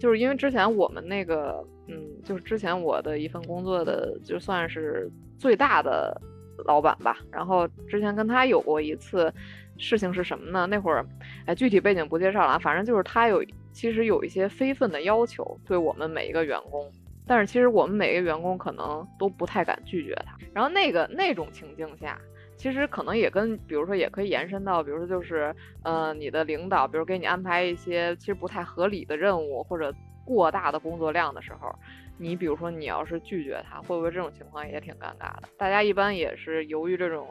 [0.00, 5.08] 就是因为之前我们那个，嗯，就是之前我的一份工作的，就算是
[5.38, 6.18] 最大的
[6.64, 7.18] 老板吧。
[7.30, 9.32] 然后之前跟他有过一次
[9.76, 10.66] 事情是什么呢？
[10.66, 11.06] 那会儿，
[11.44, 16.90] 哎，具体背景不介绍了，反正就是他有其实有一些非分的要求对我们每一个员工，
[17.26, 20.34] 但是其实我们每一个员工可能都不太敢拒绝他。
[20.54, 22.18] 然后那个那种情境下。
[22.60, 25.50] 其实可能也跟，比如说也可以延伸到，比如说就是，
[25.82, 29.90] 呃，你的领导，比如给你安排一些其实不太合理的任务或者
[30.26, 31.74] 过大的工作量的时候，
[32.18, 35.48] 你比如说你要是拒绝他，会不会这种情况也挺尴尬的？
[35.56, 37.28] 大家一般也是由于这种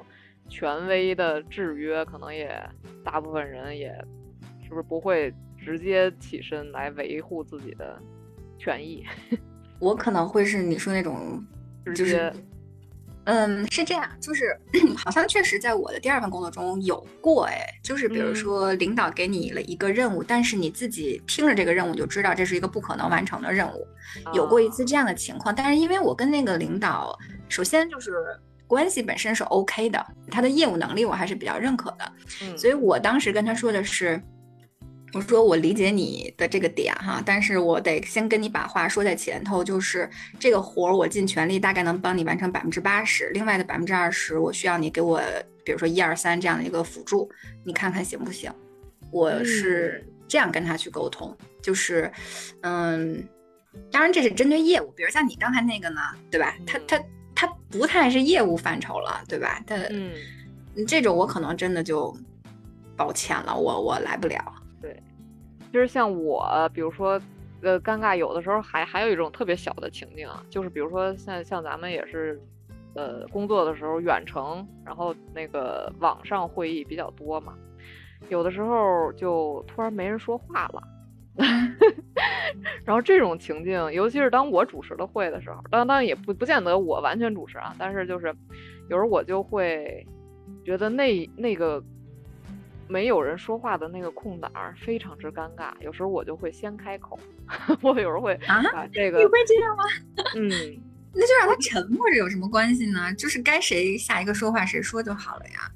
[0.47, 2.59] 权威的制约，可能也
[3.05, 3.89] 大部分人也
[4.63, 8.01] 是不是不会直接起身来维护自己的
[8.57, 9.05] 权益？
[9.79, 11.45] 我可能会是你说那种
[11.85, 12.33] 直接。
[13.25, 14.57] 嗯，是这样，就是
[14.97, 23.87] 好像确实在我的第二份工作中有过，哎，就是比如说领导给你了一个任务，但是你自己听着这个任务就知道这是一个不可能完成的任务，
[24.33, 25.53] 有过一次这样的情况。
[25.53, 27.15] 但是因为我跟那个领导，
[27.47, 28.11] 首先就是
[28.65, 32.11] 关系本身是 OK 的，他的业务能力我还是比较认可的，
[32.57, 34.21] 所以我当时跟他说的是，
[35.13, 45.19] 我说我理解你的这个点哈，但是我得先跟你把话说在前头，就是这个活儿我尽全力大概能帮你完成百分之八十，另外的百分之二十我需要你给我，
[45.63, 47.29] 比如说一二三这样的一个辅助，
[47.63, 48.51] 你看看行不行？
[49.11, 52.11] 我是这样跟他去沟通，就是，
[52.61, 53.27] 嗯，
[53.91, 56.55] 当然这是针对业务，比如像你刚才那个呢，对吧？
[56.67, 59.59] 他他他不太是业务范畴了，对吧？
[59.65, 60.13] 他嗯，
[60.87, 62.15] 这种我可能真的就
[62.95, 64.53] 抱歉了，我我来不了。
[65.71, 67.21] 其实像我，比如说，
[67.61, 72.41] 呃，尴尬有的时候还还有一种特别小的情境啊，就是比如说像像咱们也是，
[72.95, 77.53] 呃，工作的时候远程，然后那个网上会议比较多嘛，
[78.29, 80.81] 有的时候就突然没人说话了。
[82.83, 88.33] 然后这种情境，尤其是当我主持的会的时候，当当然也不不见得我完全主持啊，但是就是
[88.89, 90.05] 有时候我就会
[90.65, 91.81] 觉得那那个
[92.89, 97.17] 没有人说话的那个空档儿非常之尴尬，有时候我就会先开口，
[97.81, 99.83] 我有时候会啊把这个你会这样吗？
[100.35, 100.49] 嗯，
[101.13, 103.13] 那就让他沉默着有什么关系呢？
[103.13, 105.71] 就是该谁下一个说话谁说就好了呀。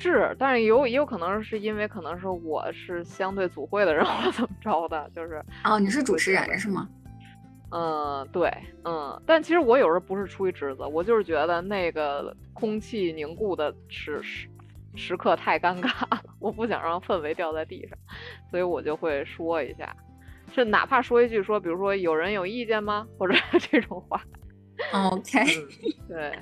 [0.00, 6.88] 是，但是有也有可能是因为可能是我是相对组会的人，或者怎么着的，就是哦，你是主持人是吗？
[7.70, 8.50] 嗯，对，
[8.84, 14.48] 嗯，但其实我有时候不是出于职责，我就是觉得那个空气凝固的时时
[14.98, 17.96] 时刻太尴尬了， 我不想让氛围掉在地上，
[18.50, 19.96] 所以我就会说一下，
[20.52, 23.34] 是哪怕说一句说，比如说有人有意见吗，或者
[23.70, 24.20] 这种话
[24.92, 25.68] ，OK，嗯，
[26.08, 26.38] 对，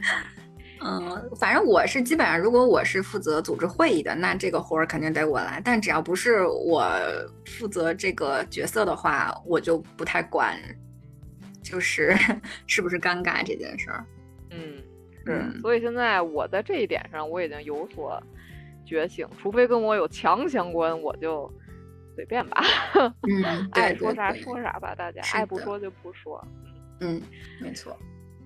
[0.81, 5.61] 嗯，反正我是基本上，如果我是负责组织会议的，那这个活儿肯定得我来。
[5.65, 6.91] 但只要不是我
[7.45, 10.59] 负责这个角色的话，我就不太管，
[11.63, 12.15] 就是
[12.67, 14.05] 是不是尴尬这件事儿。
[14.51, 14.77] 嗯，
[15.25, 15.61] 是，嗯。
[15.61, 18.23] 所以现在我在这一点上我已经有所
[18.87, 21.53] 觉醒，除非跟我有强相关，我就
[22.15, 22.63] 随便吧，
[23.73, 26.43] 爱说啥，说啥吧，大家爱不说就不说。
[27.01, 27.21] 嗯，
[27.61, 27.95] 没错。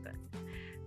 [0.03, 0.11] 对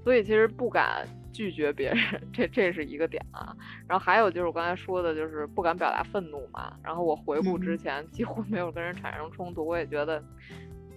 [0.04, 1.98] 所以其实不敢拒绝别人，
[2.34, 3.56] 这这是一个点啊。
[3.88, 6.76] 然后还有就是我刚才说的，就是不敢表达愤怒嘛。
[6.84, 10.22] 然后我回顾之嗯前几乎没有跟人产生冲突，我也觉得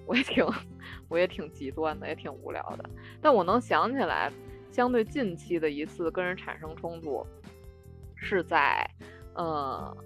[0.07, 0.45] 我也挺
[1.09, 2.91] 我也挺极端的，也挺无聊的。
[3.21, 4.33] 但我能想起来，
[4.73, 7.25] 相对近期的一次跟人产生冲突，
[8.17, 8.89] 是在
[9.35, 9.97] 呃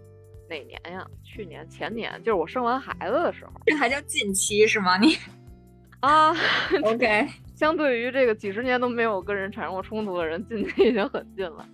[0.49, 1.07] 哪年呀？
[1.25, 4.99] 去年、前年，就是我生完孩子的时候这还叫近期是吗？
[4.99, 5.17] 你
[6.01, 6.35] 啊。
[6.85, 7.27] OK？
[7.55, 11.67] 相对于这个几十年都没有跟人产生过冲突的人，近期已经很近了。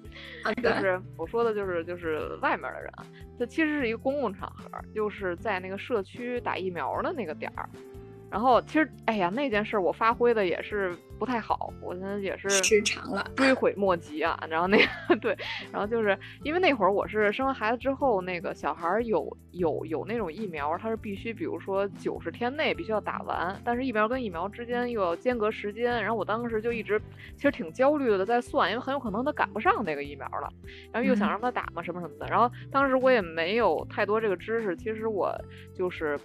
[0.42, 0.68] 好就。
[0.80, 2.92] 是我说的，就是就是外面的人，
[3.38, 7.68] 这其实是一个公共场合，就是在那个社区打疫苗的那个点儿。
[8.28, 13.30] 然后其实，哎呀，那件事儿我发挥的也是不太好，我现在也是失常了。
[13.34, 14.38] 追悔莫及啊。
[14.48, 15.36] 然后那个 对，
[15.72, 26.02] 然后就是因为那会儿我是生完孩子之后，那个小孩儿有有有那种疫苗，他是必须，比如说九十天内必须要打完，但是疫苗跟疫苗之间又要间隔时间。
[26.02, 27.00] 然后我当时就一直
[27.36, 30.48] 其实挺焦虑的，在算，因为很有可能他赶不上那个疫苗了，
[30.92, 32.26] 然后又想嗯让他打嘛什么什么的。
[32.26, 35.34] 然后当时我也没有太多这个知识，其实我
[35.74, 36.18] 就是。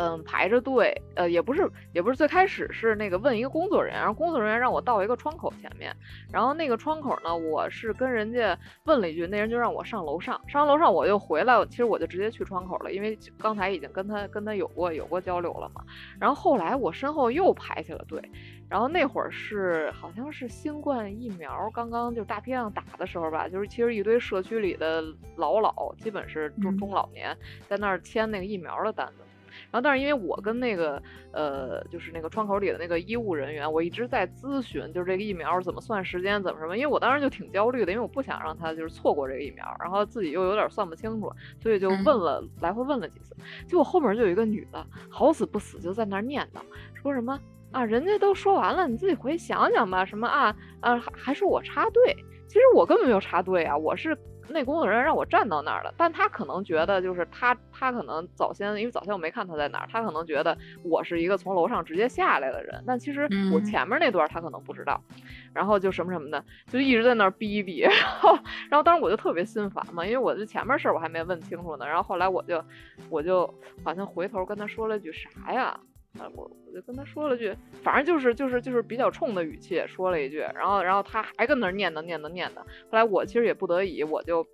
[0.00, 5.92] 嗯，排着队，呃，也不是，也不是最开始是那个问一个工作人员，然后工作人员让我到一个窗口前面，
[6.32, 15.82] 然后那个窗口呢，我是跟人家问了一句，那人就让我上楼上，上完楼上我就回来，其实我就直接去窗口了，因为刚才已经跟他跟他有过有过交流了嘛。
[16.20, 18.22] 然后后来我身后又排起了队，
[18.70, 25.02] 然后那会儿是好像是新冠疫苗刚刚就大批量打的时候吧，就是其实一堆社区里的
[25.34, 29.24] 老老，基本是中嗯中老年，在那儿签那个疫苗的单子。
[29.70, 46.60] 然后，但是因为我跟那个呃，就是那个窗口里的那个医务人员，我一直在咨询，就是这个疫苗怎么算时间，怎么什么，因为我当时就挺焦虑的，因为我不想让他就是错过这个疫苗，然后自己又有点算不清楚，所以就嗯问了、来回问了几次，结果后面就有一个女的，好死不死就在那儿念叨，
[46.94, 47.38] 说什么
[47.70, 54.16] 啊，人家都说完了，你自己回去想想吧，什么啊啊，还还是我插队，其实我根本没有插队啊，我是。
[54.48, 63.64] 那工作人员让我站到那儿了，但他可能觉得就是他，他可能早先，因为早先我没看他在哪儿，他可能觉得我是一个从楼上直接下来的人，但其实我嗯。
[63.64, 65.00] 前面那段他可能不知道，
[65.52, 68.34] 然后就什么什么的，就一直在那儿逼逼， 然后，
[68.70, 72.64] 然后当时我就特别心烦嘛，因为我这前面事儿我还没问清楚呢，然后后来我就，
[73.10, 73.46] 我就
[73.84, 75.78] 好像回头跟他说了句啥呀，
[76.34, 82.58] 我我就跟他说了句，反正就是就是就是比较冲的语气说了一句，然后然后他还跟那儿念叨念叨念叨。
[82.60, 84.46] 后来我其实也不得已，我就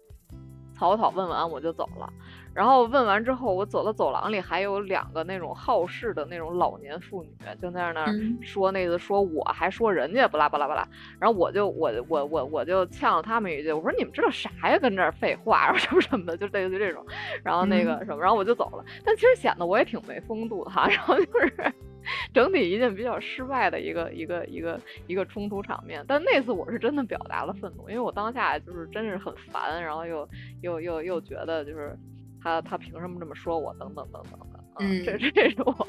[0.73, 2.13] 草草问完我就走了。
[2.55, 10.87] 然后问完之后，我走到走廊里，还有两个那种好事的那种老年妇女，就在那儿说那个说我还说人家巴拉巴拉巴拉，
[11.19, 14.79] 然后我就我我我我就呛了他们一句，我说你们知道啥呀？
[14.79, 17.05] 跟这儿废话，然 后什么什么的，就类似于这种，
[17.43, 18.85] 然后那个什么，然后我就走了。
[19.05, 21.75] 但其实显得我也挺没风度的哈， 然后就是
[22.33, 26.05] 整体一件比较失败的一个一个一个一个冲突场面。
[26.07, 30.29] 但那次我是真的表达了愤怒，因为我当下就是真是很烦，然后又
[30.63, 31.99] 又又又觉得就是。
[32.45, 33.73] 他他凭什么这么说我？
[33.81, 35.89] 等等等等的，嗯，这这是我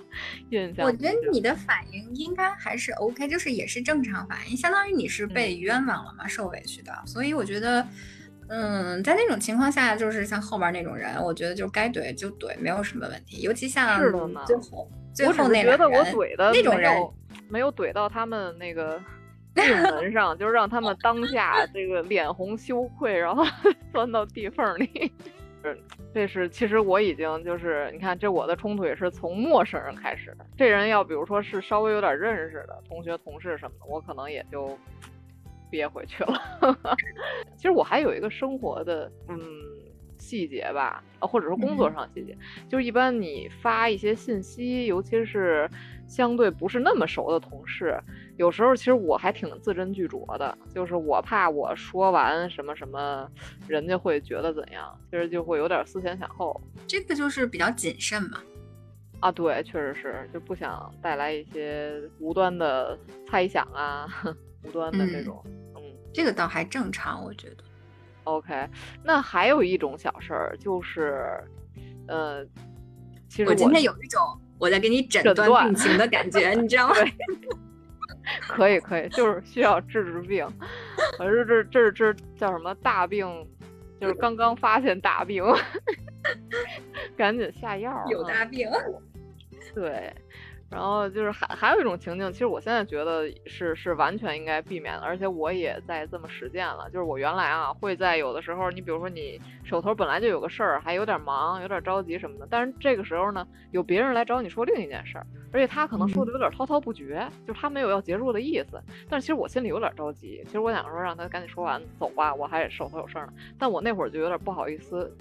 [0.51, 0.85] 印象。
[0.85, 6.93] 我觉得你的反应应该还是 OK，就是也是正常反应，相当于你是被冤枉了嘛，受委屈的。
[7.05, 7.85] 所以我觉得，
[8.47, 13.41] 嗯，在那种情况下，就是像后边那种人，我觉得就该怼就怼，没有什么问题。
[13.41, 13.99] 尤其像
[14.45, 16.89] 最后最后那觉得我怼的那种人，
[17.49, 18.97] 没有怼到他们那个
[19.55, 23.43] 命门上，就是让他们 当下这个脸红羞愧，然后
[23.91, 25.11] 钻到地缝里。
[26.13, 30.45] 这是其实我已经就是你看这我的冲突也是从陌生人开始的。
[30.58, 34.78] 这人要比如说是稍微有点认识的同学、同事什么的，我可能也就
[35.69, 36.78] 憋回去了。
[37.56, 39.38] 其实我还有一个生活的嗯
[40.25, 42.35] 细节吧，或者说工作上细节，
[42.67, 45.69] 就是一般你发一些信息，尤其是
[46.07, 47.95] 相对不是那么熟的同事。
[48.38, 53.29] 有时候其实我还挺字斟句酌的，就是我怕我说完什么什么，
[53.67, 56.59] 人家会觉得怎样，其实就会有点思前想后。
[56.88, 58.41] 这个就是比较谨慎嘛。
[59.19, 64.07] 啊，对，确实是，就不想带来一些无端的猜想啊，
[64.65, 65.41] 无端的这种。
[65.75, 65.81] 嗯，
[66.13, 67.63] 这个倒还正常，我觉得。
[68.25, 68.69] OK，
[69.03, 71.25] 那还有一种小事儿，就是，
[72.07, 72.45] 呃，
[73.27, 74.21] 其实我今天有一种
[74.59, 76.95] 我在给你诊断病情的感觉，你知道吗？
[78.47, 80.47] 可以可以，就是需要治治病。
[81.19, 83.27] 我说这这这叫什么大病？
[84.01, 85.43] 就是刚刚发现大病，
[87.15, 88.03] 赶紧下药。
[88.09, 88.69] 有大病。
[89.73, 90.13] 对。
[90.67, 96.89] 然后就是还还有一种情境，其实我现在觉得是是完全应该避免的，而且我也在这么实践了。
[96.91, 108.82] 就是我原来啊会在有的时候，你比如说你手头本来就有个事儿，还有点忙，有点着急什么的，但是这个时候呢，有别人来找你说另一件事儿，而且他可能说的有点滔滔不绝，就是他没有要结束的意思。
[109.08, 113.34] 但是其实我心里有点着急，其实我想说让他赶紧说完走吧，我还手头有事儿呢。
[113.58, 115.15] 但我那会儿就有点不好意思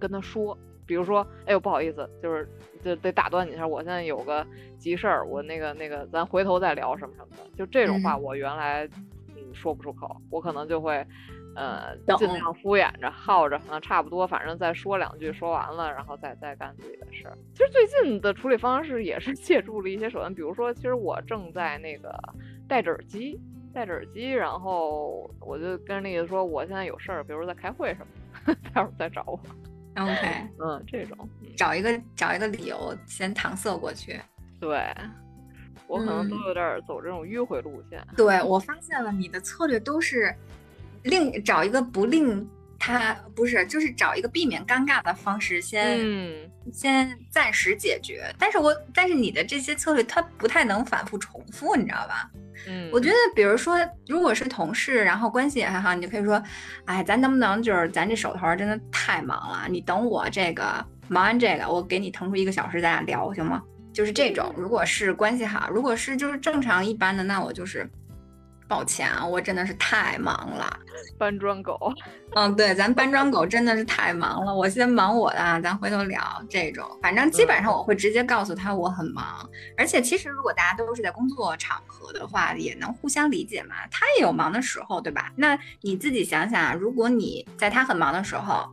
[0.00, 0.58] 跟他说。
[0.90, 2.48] 比如说，哎呦，不好意思，就是
[2.84, 4.44] 就得打断你一下，我现在有个
[4.76, 8.84] 急事儿，我那个那个，咱回头再聊什么什么的，就这种话，我原来
[9.36, 11.06] 嗯说不出口，我可能就会
[11.54, 17.38] 呃尽量敷衍着耗着，啊差不多，反正再说两句，说完了，然后再再干自己的事儿。
[17.54, 22.12] 其实最近的处理方式也是借助了一些手段，比如说，其实我正在那个
[22.68, 23.40] 戴着耳机，
[23.72, 29.38] 戴着耳机，然后我就跟丽子说，我现在有事儿，比如在开会什么， 待会儿再找我。
[29.96, 34.20] OK，嗯，这种找一个找一个理由先搪塞过去。
[34.60, 34.94] 对，
[35.86, 38.00] 我可能都有点走这种迂回路线。
[38.16, 40.34] 对，我发现了你的策略都是
[41.02, 42.48] 另找一个不令
[42.82, 46.00] 他不是，就是找一个避免尴尬的方式，先
[46.72, 48.34] 先暂时解决。
[48.38, 52.30] 但是我但是你的这些策略它不太能反复重复，你知道吧？
[52.66, 56.42] 嗯，我觉得，比如说，如果是同事，然后关系也还好，你就可以说，
[56.86, 63.62] 哎，咱能不能就是咱这手头真的太忙了，你等我这个忙完这个，我给你腾出一个小时，咱俩聊，行吗？
[63.92, 64.54] 就是这种。
[64.56, 67.86] 如果是关系好，如果是就是正常一般的，那我就是。
[68.70, 70.78] 抱歉啊，我真的是太忙了。
[71.18, 71.92] 搬砖狗，
[72.36, 74.54] 嗯，对，咱搬砖狗真的是太忙了。
[74.54, 76.88] 我先忙我的，咱回头聊这种。
[77.02, 79.44] 反正基本上我会直接告诉他我很忙。
[79.76, 83.74] 而且其实如果大家都是在工作场合的话，也能互相理解嘛。
[83.90, 85.32] 他也有忙的时候，对吧？
[85.34, 88.70] 那你自己想想啊，如果你在他很忙的时候，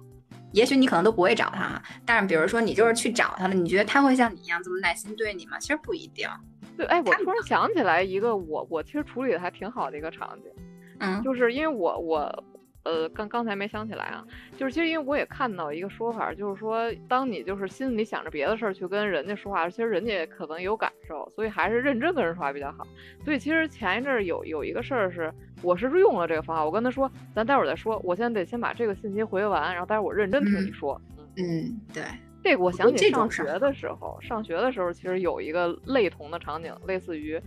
[0.52, 1.82] 也许你可能都不会找他。
[2.06, 5.58] 但是比如说你就是去找他了，你觉得他会像你一样这么耐心对你吗？
[5.60, 6.30] 其实不一定。
[6.78, 10.52] 对，哎，我突然想起来一个我我其实处理的还挺好的一个场景，
[11.00, 12.44] 嗯，就是因为我我
[12.84, 14.24] 呃刚刚才没想起来啊，
[14.56, 22.86] 就是其实因为我也看到一个说法，就是说当你就是心里想着别的事儿去跟人家说话，其实人家可能有感受，所以还是认真跟人说话比较好。
[23.26, 31.02] 所以其实前一阵有有一个事儿是，我是用了这个方法，我跟他说，咱待会儿再说，我现在得先把这个信息回完，然后待会儿我认真听你说。
[31.36, 32.04] 嗯，对。
[32.48, 37.42] 这个我想起上学的时候，上学的时候其实有一个类同的场景，类似于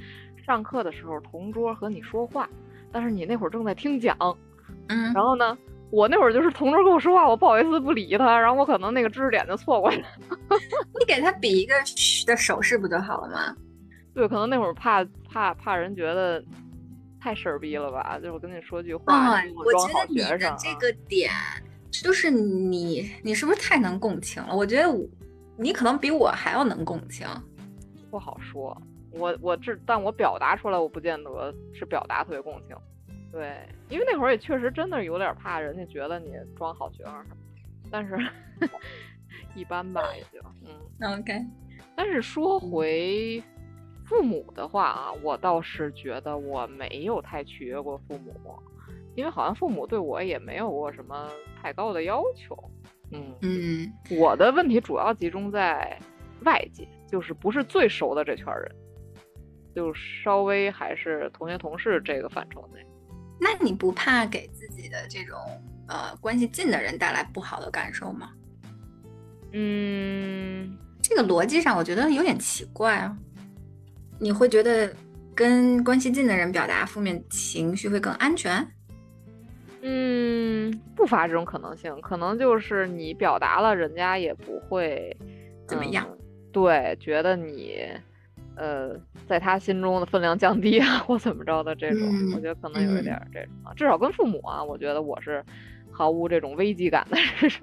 [0.44, 2.46] 上课的时候同桌和你说话，
[2.92, 4.14] 但是你那会儿正在听讲，
[4.88, 5.56] 嗯，然后呢，
[5.90, 10.06] 我那会儿就是同桌跟我说话，我不好意思不理他，然后我可能那个知识点就错过去了。
[11.00, 13.56] 你给他比一个嘘的手势不就好了吗？
[14.12, 15.02] 对，可能那会儿怕
[15.32, 16.44] 怕怕人觉得
[17.18, 21.30] 太事儿逼了吧，就是我跟你说句话，我觉得你的这个点。
[21.90, 24.54] 就是你，你是不是太能共情了？
[24.56, 25.04] 我觉得我，
[25.56, 27.26] 你可能比我还要能共情。
[28.10, 28.76] 不好说，
[29.12, 32.76] 我我这，但我表达出来，我不见得是表达特别共情。
[33.32, 33.56] 对，
[33.88, 37.36] 因为那会儿也确实真的有点怕人家觉得你装好学生什么，
[37.90, 38.18] 但是
[39.54, 40.44] 一般吧，也就
[41.00, 41.40] 嗯， OK。
[41.94, 43.42] 但是说回
[44.04, 48.34] 父母的话啊，我倒是觉得我没有太取悦过父母，
[49.14, 51.28] 因为好像父母对我也没有过什么
[51.60, 52.56] 太高的要求。
[53.12, 55.98] 嗯嗯，我的问题主要集中在
[56.44, 58.72] 外界，就是不是最熟的这圈人，
[59.74, 62.80] 就稍微还是同学同事这个范畴内。
[63.40, 65.36] 那你不怕给自己的这种
[65.88, 68.30] 呃关系近的人带来不好的感受吗？
[69.52, 73.16] 嗯，这个逻辑上我觉得有点奇怪啊。
[74.20, 74.94] 你会觉得
[75.34, 78.64] 跟关系近的人表达负面情绪会更安全？
[79.82, 85.16] 嗯，不乏这种可能性，可能就是你表达了，人家也不会
[85.66, 86.06] 怎么样。
[86.52, 87.88] 对，觉得你。
[88.56, 88.94] 呃，
[89.26, 93.72] 在他心中的分量降低啊，或怎么着的这种，我觉得可能有一点这种啊。
[93.74, 95.42] 至少跟父母啊，我觉得我是
[95.90, 97.62] 毫无这种危机感的，至少。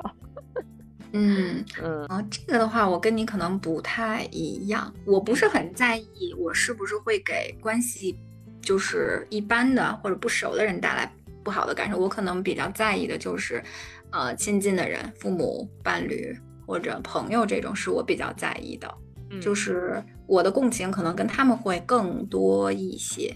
[1.12, 4.92] 嗯 嗯啊，这个的话，我跟你可能不太一样。
[5.06, 8.18] 我不是很在意我是不是会给关系
[8.60, 11.12] 就是一般的或者不熟的人带来
[11.48, 11.98] 不好的感受。
[11.98, 13.64] 我可能比较在意的就是，
[14.12, 18.94] 呃，亲近的人，父母、伴侣或者朋友这种，是我比较在意的。
[19.42, 23.34] 就是我的共情可能跟他们会更多一些。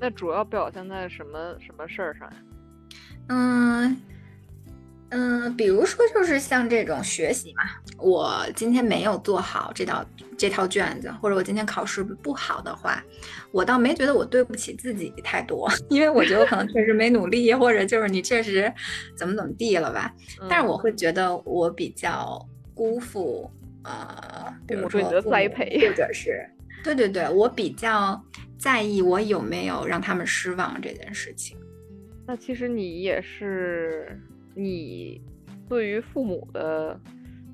[0.00, 2.36] 那主要表现在什么什么事儿上呀？
[3.28, 3.94] 嗯
[5.14, 7.62] 嗯，比如说就是像这种学习嘛，
[7.98, 10.04] 我今天没有做好这道
[10.38, 13.04] 这套卷子，或者我今天考试不好的话，
[13.52, 18.72] 我倒没觉得我对不起自己太多， 因为我觉得我可能确实没努力，或者就是你确实
[19.14, 20.12] 怎么怎么地了吧。
[20.48, 22.44] 但是我会觉得我比较
[22.74, 23.50] 辜负。
[23.84, 26.48] 呃，比如说你的栽培，或者是，
[26.84, 28.24] 对对对，我比较
[28.56, 31.58] 在意我有没有让他们失望这件事情。
[32.24, 34.16] 那其实你也是
[34.54, 35.20] 你
[35.68, 37.00] 对于父母的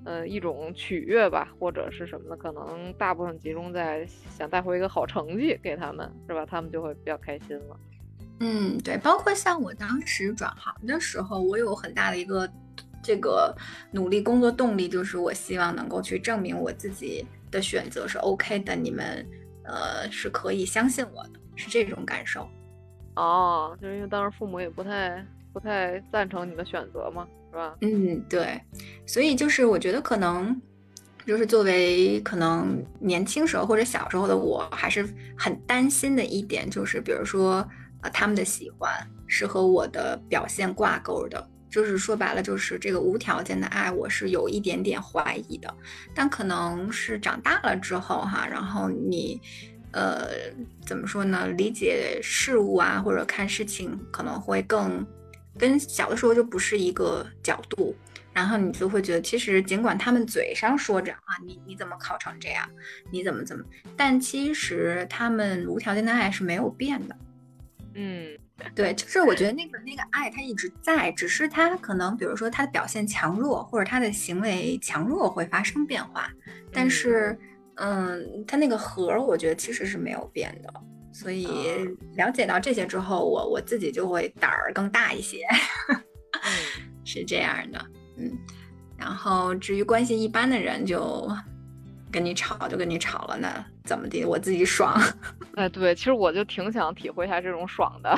[0.04, 6.46] 呃一种取悦吧，或者是什么的，可能大部分集中在想带回一个好成绩给他们，是吧？
[6.46, 7.80] 他们就会比较开心了。
[8.40, 12.48] 嗯，对，包括像我当时转行的时候，我有很大的一个。
[13.00, 13.56] 这个
[13.92, 19.24] 努力工作动力就是我希望能够去证明我自己的选择是 OK 的，你们
[19.62, 22.46] 呃是可以相信我的，是这种感受。
[23.14, 25.24] 哦，就是因为当时父母也不太
[25.58, 27.74] 不太赞成你的选择嘛，是吧？
[27.80, 28.60] 嗯，对。
[29.04, 30.60] 所以就是我觉得可能
[31.26, 37.68] 就是作为可能年轻时候或者小时候的我，还是很担心的一点就是，比如说
[38.02, 38.88] 呃他们的喜欢
[39.26, 41.48] 是和我的表现挂钩的。
[41.68, 45.74] 就是说白了，就是这个无条件的爱，我是有一点点怀疑的。
[46.14, 49.38] 但可能是长大了之后哈，然后你，
[49.92, 50.28] 呃，
[50.86, 51.46] 怎么说呢？
[51.48, 55.06] 理解事物啊，或者看事情，可能会更
[55.56, 57.94] 跟小的时候就不是一个角度。
[58.32, 62.68] 然后你就会觉得，其实尽管他们嘴上说着啊，你你怎么考成这样，
[63.10, 63.64] 你怎么怎么，
[63.96, 67.16] 但其实他们无条件的爱是没有变的。
[67.94, 68.38] 嗯。
[68.74, 76.28] 对，就是我觉得那个那个爱它一直在，只是他可能比如说他的表现强弱或者他的行为强弱会发生变化，
[76.72, 77.38] 但是
[77.76, 80.74] 嗯，他那个核我觉得其实是没有变的。
[81.20, 81.48] 所以
[82.14, 85.44] 了解到这些之后，我我自己就会胆儿更大一些，
[87.04, 87.84] 是这样的，
[88.18, 88.38] 嗯。
[88.96, 91.28] 然后至于关系一般的人就。
[92.10, 94.24] 跟你吵就跟你吵了，那怎么的？
[94.24, 94.98] 我自己爽。
[95.56, 98.16] 哎，对，其实我就挺想体会一下这种爽的。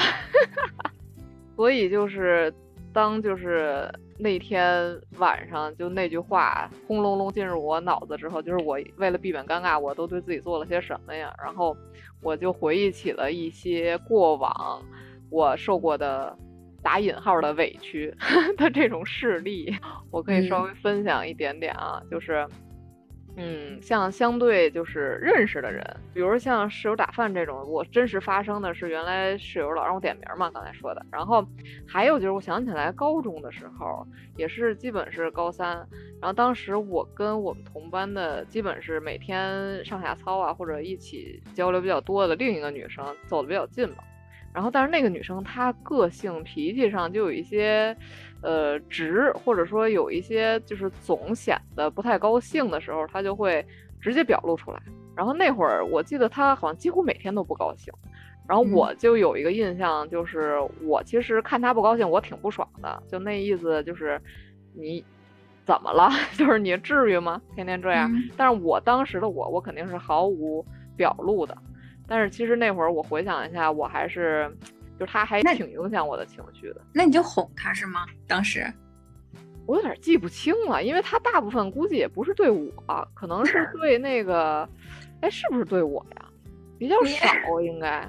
[1.56, 2.54] 所以就是，
[2.92, 3.88] 当就是
[4.18, 11.34] 那天晚上就那句话轰隆隆进入我脑子之后，就是我为了避免尴尬，我都对自己做了些什么呀？
[11.42, 11.76] 然后
[12.22, 14.82] 我就回忆起了一些过往
[15.30, 16.36] 我受过的
[16.82, 18.14] 打引号的委屈
[18.58, 19.74] 的这种事例，
[20.10, 22.46] 我可以稍微分享一点点啊，就是。
[23.36, 31.06] 嗯，像相对就是认识的人，比如像室友打饭这种，我真实发生的是原来室友老让我点名嘛，刚才说的。
[31.10, 31.46] 然后
[31.88, 34.06] 还有就是我想起来高中的时候，
[34.36, 35.76] 也是基本是高三，
[36.20, 43.96] 然后当时我跟我们同班的基本是每天上下操啊，或者一起交流比较多的另一个女生走的比较近嘛。
[44.52, 47.96] 然后但是那个女生她个性脾气上就有一些。
[48.42, 53.62] 呃，直或者说有一些就是总显得不太高兴的时候，她就会
[54.00, 54.80] 直接表露出来。
[55.14, 57.92] 然后那会儿我记得她好像几乎每天都不高兴，
[58.48, 63.02] 然后我就有一个印象，就是我其实看她不高兴，我挺不爽的。
[63.10, 64.18] 就那意思就是，
[64.72, 65.04] 你
[65.66, 66.08] 怎么了？
[66.38, 67.42] 就是你至于吗？
[67.54, 68.10] 天天这样？
[68.10, 70.64] 嗯但是我当时的我，我肯定是毫无
[70.96, 71.54] 表露的。
[72.10, 74.50] 但是其实那会儿我回想一下，我还是，
[74.98, 76.80] 就是他还挺影响我的情绪的。
[76.92, 78.04] 那你就哄他是吗？
[78.26, 78.66] 当时
[79.64, 82.68] 我有点记不清了，因为他大部分估计也不是对我，
[83.14, 84.68] 可能是 对那个，
[85.20, 86.26] 哎，是不是对我呀？
[86.80, 87.28] 比较少，
[87.62, 88.04] 应该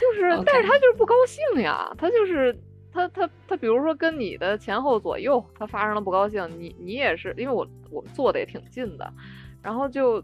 [0.00, 2.58] 就是，但是他就是不高兴呀，他就是
[2.90, 9.12] 他他他，比如说跟你的前后左右，他发生了不高兴，你你也是，因为我我们坐的也挺近的，
[9.62, 10.22] 然后就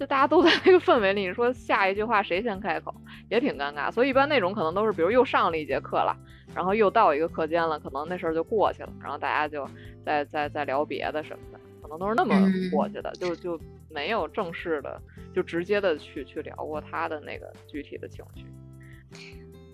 [0.00, 2.94] 就就大家都在那个氛围里，你说下一句话谁先开口，
[3.28, 6.16] 也挺尴尬，所以一般那种可能都是，比如又上了一节课了。
[6.54, 9.68] 然后又到一个课间了，可能那事儿就过去了，然后大家就
[10.02, 15.00] 再再再聊别的什么的，可能都是那么嗯过去的，就就没有正式的，
[15.34, 18.46] 就直接的去去聊过他的那个具体的情绪。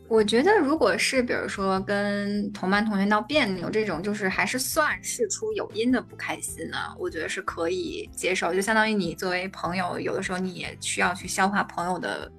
[0.09, 8.55] 我觉得，如果是比如说跟同班同学闹别扭这种，就是还是算事出有因的不开心呢，我觉得是可以接受。
[8.55, 12.31] 就相当于你作为朋友，有的时候你也需要去消化朋友的，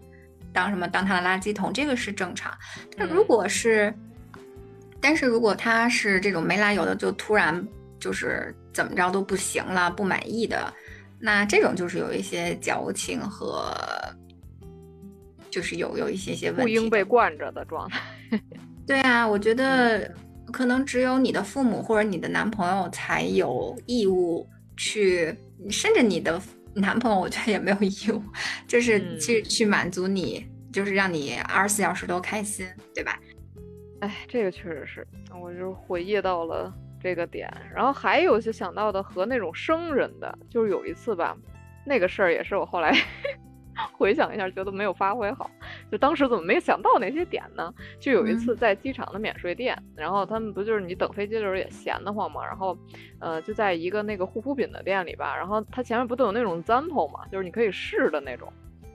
[0.53, 2.57] 当什么当他的垃圾桶，这个是正常。
[2.97, 3.93] 但如嗯果是，
[5.01, 7.68] 但是如果他是这种没来由的，就突然
[7.99, 10.74] 就是怎么着都不行了，不满意的，
[11.20, 13.76] 那这种就是有一些矫情和。
[15.58, 17.99] 就是有有一些些问不题被惯着的状态。
[18.86, 20.14] 对啊，我觉得
[20.53, 24.47] 可能只有你的父母或者你的男朋友才有义务
[24.78, 25.36] 去，
[25.68, 26.39] 甚至你的
[26.76, 28.22] 男朋友，我觉得也没有义务，
[28.68, 33.18] 就是嗯去、去满足你，就是让你二十四小时都开心，对吧？
[34.01, 35.08] 哎，这个确实是，
[35.41, 37.51] 我就回忆到了这个点。
[37.74, 41.36] 然后还有就想到的和那种生人的，就是有一次吧，
[41.84, 42.95] 那个事儿也是我后来
[43.97, 45.49] 回想一下，觉得没有发挥好。
[45.91, 47.73] 就当时怎么没想到那些点呢？
[47.99, 52.78] 就有一次在机场的免税店，然后他们不就是你等飞机的时候也闲得慌嘛，然后
[53.19, 58.51] 呃就在一个那个护肤品的店里吧，然后它前面不都有那种 sample 嘛，就是你可以试的那种。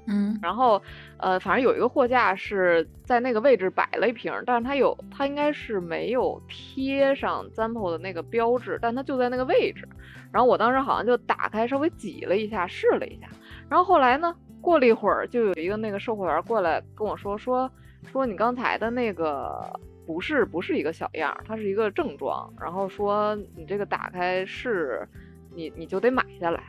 [0.08, 0.82] 嗯然后，
[1.18, 9.88] 呃，反正有一个货架是在那个位置摆了一瓶儿，但是它有，它应该是没有贴上 Zampo 的那个标志，但它就在那个位置。
[10.32, 13.28] 然后我当时好像就打开，稍微挤了一下，试了一下。
[13.68, 17.70] 然后后来呢，过了一会儿，就有一个那个售货员过来跟我说，说
[18.10, 19.60] 说你刚才的那个
[20.06, 22.50] 不是不是一个小样，它是一个正装。
[22.58, 25.06] 然后说你这个打开是，
[25.54, 26.62] 你你就得买下来。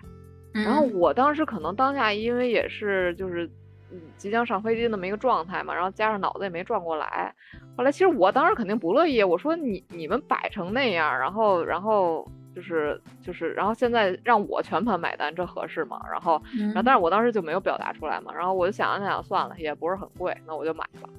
[0.52, 3.50] 然后嗯我当时可能当下因为也是就是
[3.92, 7.34] 嗯即将上飞机那么一个状态嘛，然后加上脑子也没转过来，
[7.76, 16.00] 后来其实我当时肯定不乐意，我说你你们摆成那样，然后然后就是就是然后现在让我全盘买单，这合适吗？
[16.12, 21.10] 然后然后嗯但是我当时就没有表达出来嘛，然后我就想了想，算了，也不是很贵，那我就买吧。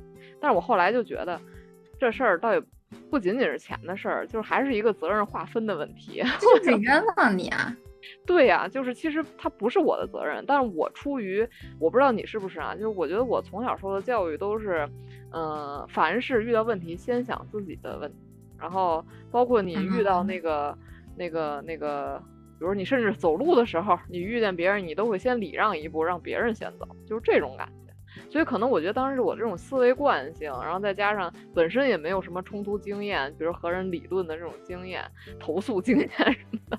[0.41, 1.41] 但是我后来就觉得
[1.99, 2.63] 这事儿倒也
[3.11, 6.23] 不仅仅是钱的事儿，就是还是一个责任划分的问题。
[6.41, 7.77] 这 就是冤枉你啊！
[8.27, 11.47] 对呀、就是其实它不是我的责任，但是我出于
[11.79, 14.87] 我不知道你是不是啊，就是我觉得我从小受的教育都是，
[15.33, 18.19] 嗯、凡是遇到问题先想自己的问题，
[18.59, 20.77] 然后包括你遇到那个、
[21.17, 22.21] 那个那个，
[22.59, 27.75] 比如你甚至走路的时候，你遇见别人，你都会先礼让一步，让别人先走，就是这种感觉。
[28.31, 35.05] 所以可能我觉得当时我这种思维惯性，然后再加上本身也没有什么冲突经验，比如和人理论的这种经验、
[35.41, 36.79] 投诉经验什么的，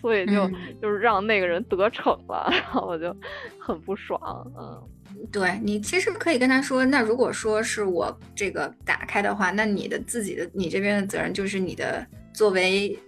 [0.00, 3.14] 所以就、嗯就是让那个人得逞了，然后我就
[3.58, 4.20] 很不爽，
[4.58, 4.82] 嗯
[5.30, 12.98] 对你其实可以跟他说，那如果说是我这个打开的话，那你的自己的你这边的责任就是你的作为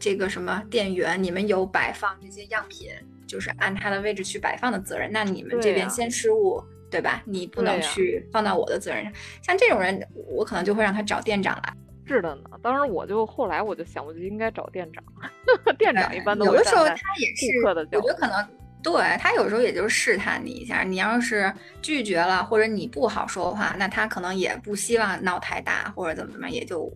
[0.00, 2.88] 这个什么店员，你们有摆放这些样品，
[3.28, 6.60] 就是按他的位置去摆放的责任，那你们这边先失误。
[6.92, 7.22] 对吧？
[7.24, 9.12] 你不能去放到我的责任上。
[9.44, 11.72] 像这种人，我可能就会让他找店长来。
[12.04, 12.50] 是的呢。
[12.60, 15.04] 当时我就后来我就想，我就应该找店长，
[15.78, 17.72] 店长一般都有的时候他也是，我
[18.02, 18.44] 觉得可能
[18.82, 26.92] 对他有时候也就是试探你一下，你要是拒绝了，或者你不好说话，那他可能也不希望闹太大，或者怎么怎么，也就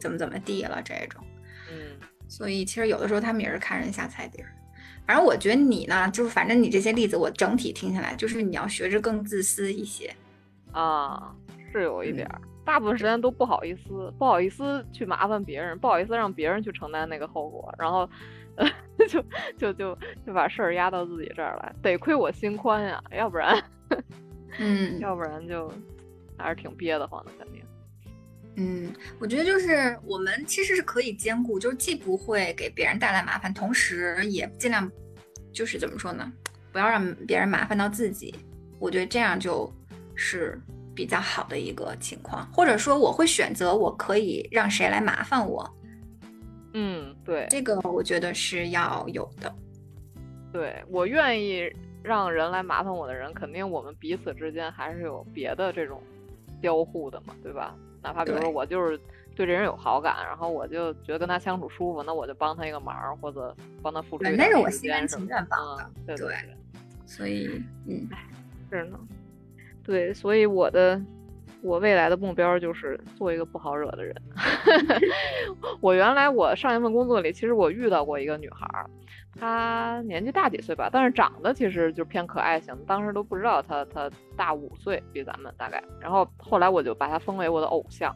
[0.00, 1.22] 怎么怎么地了这种。
[2.26, 4.50] 嗯所以其实有的时候他们也是看人下菜碟儿。
[5.06, 10.12] 反正我觉得你呢，就是反正你这些例子，我整体听下来，就是你要学着更自私一些。
[10.72, 11.32] 啊，
[11.72, 18.10] 是有一嗯点儿，大部分时间都不好意思，不好意思去麻烦别人，不好意思让别人去承担那个后果，然后，
[18.56, 18.68] 呃，
[19.08, 19.24] 就
[19.56, 19.96] 就就
[20.26, 23.62] 就把事儿压到自己这儿来，得亏我心宽呀，要不然，
[24.58, 25.72] 嗯要不然就
[26.36, 27.62] 还是挺憋得慌的，肯定。
[28.56, 34.90] 嗯，我觉得就是我们其实是可以兼顾，就是既不会给别人带来麻烦，同时也尽量
[35.52, 36.32] 就是怎么说呢，
[36.72, 38.34] 不要让别人麻烦到自己。
[38.78, 39.70] 我觉得这样就
[40.14, 40.58] 是
[40.94, 45.70] 比较好的一个情况，或者说我会选择我可以让谁来麻烦我，
[46.72, 49.54] 嗯，对，这个我觉得是要有的。
[50.52, 51.70] 对我愿意
[52.02, 56.02] 让人来麻烦我的人，肯定我们彼此之间还是有别的这种
[56.62, 57.74] 交互的嘛，对吧？
[58.02, 58.96] 哪怕比如说我就是
[59.34, 66.56] 对这人有好感，然后我就觉得跟他相处舒服，那我就帮他一个忙，或者帮他付出对那是我心甘情愿帮的嗯对对对，
[67.06, 68.08] 所以，嗯，
[68.70, 68.98] 是呢。
[69.82, 71.00] 对，所以我的
[71.66, 74.14] 我未来的目标就是做一个不好惹的人。
[75.82, 78.88] 我原来我上一份工作里，其实我遇到过一个女孩儿，
[79.38, 85.82] 她年纪大几岁吧，但是长得其实就偏可爱型，当时都不知道她她大五岁，比咱们大概。
[86.00, 88.14] 然后后来我就把她封为我的偶像。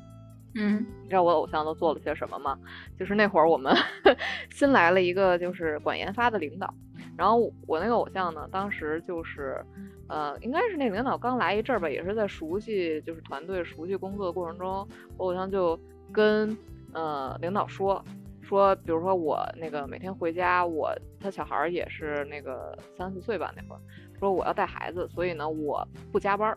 [0.57, 2.59] 嗯你知道我的偶像都做了些什么吗？
[2.99, 3.73] 就是那会儿我们
[4.51, 6.73] 新来了一个就是管研发的领导，
[7.21, 9.63] 然后我那个偶像呢，当时就是，
[10.09, 15.79] 呃，应该是那个领导刚来一阵儿吧，也是在熟悉就是团队熟悉工作的过程中，我偶像就
[16.11, 16.57] 跟
[16.95, 18.03] 呃领导说
[18.41, 20.91] 说，比如说我那个每天回家，我
[21.21, 23.81] 他小孩儿也是那个三四岁吧那会儿，
[24.19, 26.57] 说我要带孩子，所以呢我不加班，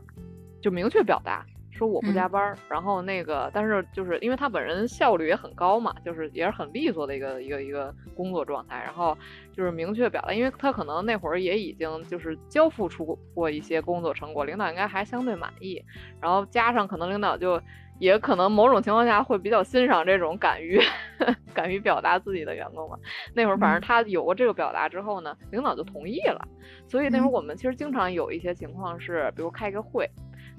[0.62, 1.46] 就明确表达。
[1.74, 9.18] 说我不加班儿，然后那个，但是就是因为他本人效率也很高嘛，就是也是很利索的一个一个一个工作状态，然后
[9.52, 15.84] 就是明确表达，因为他可能那会儿也已经就是交付出过一些工作成果，领导应该还相对满意，
[16.22, 17.60] 然后加上可能领导就
[18.00, 20.80] 也可能某种情况下会比较欣赏这种敢于
[21.54, 22.98] 敢于表达自己的员工嘛。
[23.34, 26.48] 那会儿反正他有过这个表达之后呢，领导就同意了，
[26.88, 30.08] 所以那会儿我们其实经常有一些情况是，比如开个会。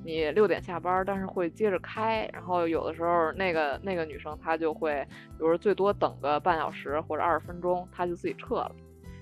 [0.04, 8.70] 你六点下班，但是会接着开，然后有的时候那个那个女生她就会，比如说最多等个半小时或者二十分钟，她就自己撤了。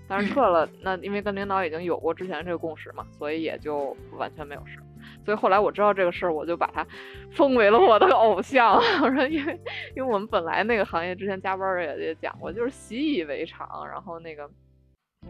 [0.09, 4.79] 但是撤了，那因为跟领导已经有过之前这个共识嘛，所以也就完全没有事。
[5.25, 6.85] 所以后来我知道这个事儿，我就把他
[7.31, 8.75] 封为了我的偶像。
[9.03, 9.61] 我说，因为
[9.95, 14.51] 因为我们本来那个行业之前加班也也讲过，就是习以为常，然后那个。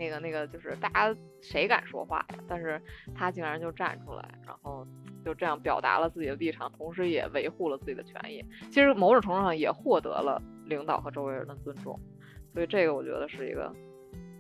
[0.03, 2.39] 那个那个就是大家谁敢说话呀？
[2.49, 2.81] 但是
[3.15, 4.85] 他竟然就站出来，然后
[5.25, 8.45] 就这样表达了自己的立场，同时也维护了自己的权益。
[8.69, 11.97] 其实某种程度上也获得了领导和周围人的尊重，
[12.53, 13.73] 所以这个我觉得是一个，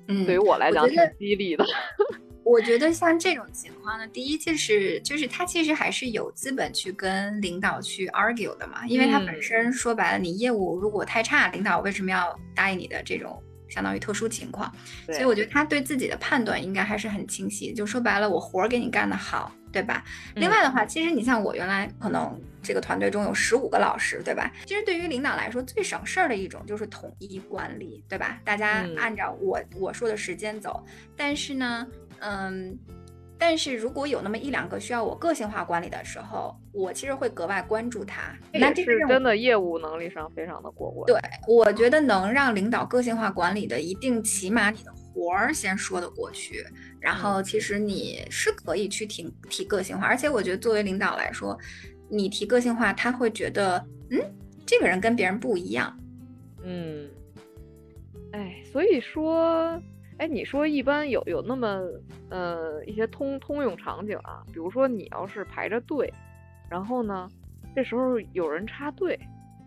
[0.08, 1.64] 嗯，对于我来讲挺激励的。
[2.44, 13.40] 我觉得像这种情况呢，第一就是就是他其实还是有资本去跟领导去 argue 的嘛，因为他本嗯身说白了，你业务如果太差，领导为什么要答应你的这种
[13.72, 14.70] 相当于特殊情况？
[15.06, 20.04] 所以我觉得他对自己的判断应该还是很清晰，就说白了，我活儿给你干得好，对吧？
[20.34, 24.52] 另外的话，其实你像我原来可能这个团队中有十五个老师，对吧？
[24.66, 28.38] 其实对于领导来说，最省事儿的一种就是统一管理，对吧？
[28.44, 30.84] 大家嗯按照我我说的时间走。
[31.16, 31.86] 但是呢，
[32.20, 32.78] 嗯，
[33.44, 38.32] 但是如果有那么一两个需要我个性化管理的时候，我其实会格外关注他。
[38.52, 41.04] 那这是真的业务能力上非常的过关。
[41.06, 46.64] 对，我觉得能让领导个性化管理的，一定起码你的活儿先说得过去，
[47.00, 51.58] 然后其实你是可以去提提个性化，而且我觉得作为领导来说，
[52.08, 54.20] 你提个性化，他会觉得，嗯，
[54.64, 55.98] 这个人跟别人不一样。
[56.62, 57.10] 嗯，
[58.30, 59.82] 哎，所以说，
[60.18, 61.80] 哎，你说一般有有那么
[62.30, 66.12] 呃一些通通用场景啊，比如说你要是排着队，
[66.70, 67.28] 然后呢，
[67.74, 69.18] 这时候有人插队，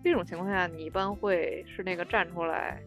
[0.04, 2.82] 这种情况下，你一般会是那个站出来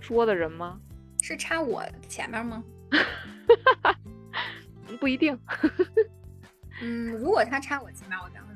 [0.00, 0.78] 说的人吗？
[1.22, 2.62] 是插我前面吗？
[5.00, 5.36] 不一定。
[6.80, 8.47] 嗯，如果他插我前面，我比方说，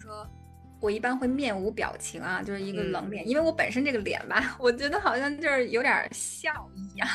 [0.82, 7.08] 我一般会面无表情啊，就是一个冷脸，因为我本身这个脸吧， 我觉得好像就是有点笑一样。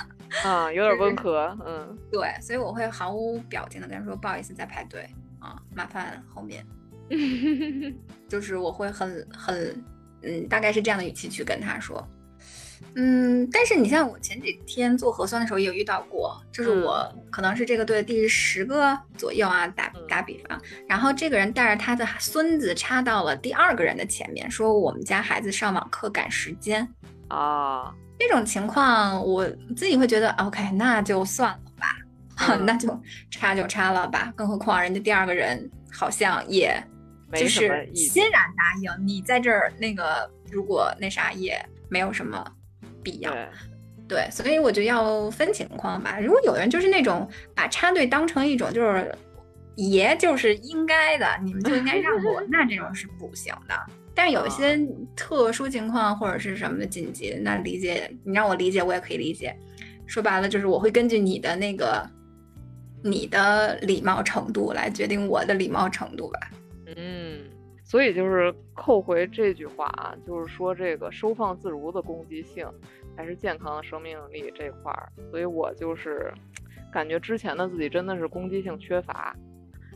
[0.43, 5.05] 啊，有点就是温和，嗯对，所以我会毫无表情的跟他说不好意思在排队
[5.39, 6.65] 啊，麻烦后面。
[8.27, 9.83] 就是我会很很
[10.23, 12.05] 嗯，大概是这样的语气去跟他说。
[12.95, 26.87] 嗯，但是你像我前几天做核酸的时候也有遇到过，就是嗯我可能是这个队第十个左右啊，打嗯打比方，然后这个人带着他的孙子插到了第二个人的前面，说我们家孩子上网课赶时间。
[27.29, 31.95] 啊，这种情况我自己会觉得 OK，那就算了吧，
[32.49, 32.99] 嗯 那就
[33.29, 34.31] 插就插了吧。
[34.35, 36.81] 更何况人家第二个人好像也
[37.33, 42.49] 就是欣然答应，你在这儿那个如果那啥也没有什么
[43.07, 43.33] 必要。
[44.05, 46.19] 对，所以我就要分情况吧。
[46.19, 49.13] 如果有人就是那种把插队当成一种就是
[49.75, 53.75] 爷就是应该的，你们就应该让我，那这种是不行的。
[54.13, 54.79] 但是有一些
[55.15, 59.55] 特殊情况或者是什么的紧急，那理解你让我理解，我也可以理解。
[60.05, 62.09] 说白了就是我会根据你的那个
[63.03, 66.39] 你的礼貌程度来决定我的礼貌程度吧。
[66.95, 67.26] 嗯，
[67.89, 72.67] 所以就是扣回这句话啊，就是说这个收放自如的攻击性，
[73.15, 75.09] 还是健康的生命力这块儿。
[75.31, 76.29] 所以我就是
[76.91, 79.33] 感觉之前的自己真的是攻击性缺乏，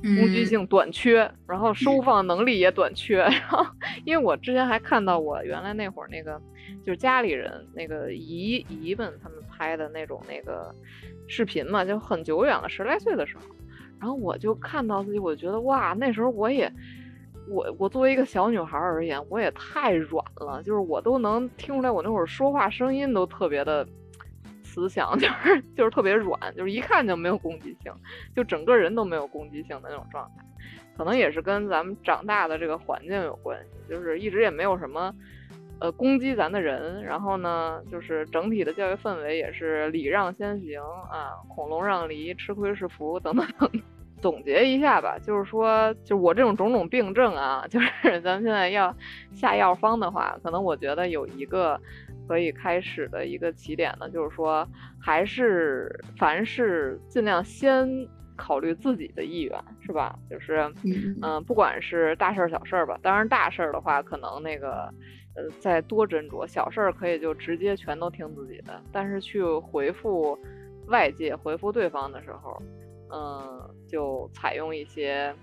[0.02, 3.18] 攻击性短缺，然后收放能力也短缺。
[3.28, 3.66] 然后
[4.06, 6.42] 因为我之前还看到我原来那会儿那个
[6.86, 10.74] 就是家里人那个姨姨们他们拍的那种那个
[11.28, 13.44] 视频嘛，就很久远了，十来岁的时候，
[14.00, 16.72] 然后我就看到自己，我就觉得哇，那时候我也。
[17.50, 23.86] 我我作为一个小女孩而言，我也太软了，就是我都能听出来，我那会儿说话声音都特别的
[24.64, 27.92] 慈祥， 就是就是特别软，就是一看就没有攻击性，
[28.36, 30.44] 就整个人都没有攻击性的那种状态。
[30.98, 35.14] 可能也是跟咱们长大的这个环境有关系，就是一直也没有什么
[35.80, 40.80] 呃攻击咱的人，然后呢，就是整体的教育氛围也是礼让先行
[41.10, 43.70] 啊，孔融让梨，吃亏是福等等等。
[44.22, 48.96] 总结一下吧，就是说，就我这种种种病症啊， 就是咱们现在要
[49.32, 51.80] 下药方的话，可能我觉得有一个
[52.28, 54.68] 可以开始的一个起点呢，就是说，
[55.00, 57.90] 还是凡事尽量先
[58.36, 60.18] 考虑自己的意愿，是吧？
[60.30, 60.72] 就是，
[61.22, 64.94] 嗯，不管是大事儿小事儿吧，当然大事儿的话，可能那个，
[65.36, 68.82] 呃，再多斟酌；小事儿可以就直接全都听自己的。
[68.92, 70.38] 但是去回复
[70.88, 72.62] 外界、回复对方的时候，
[73.12, 73.76] 嗯。
[73.92, 75.36] 就采用一些，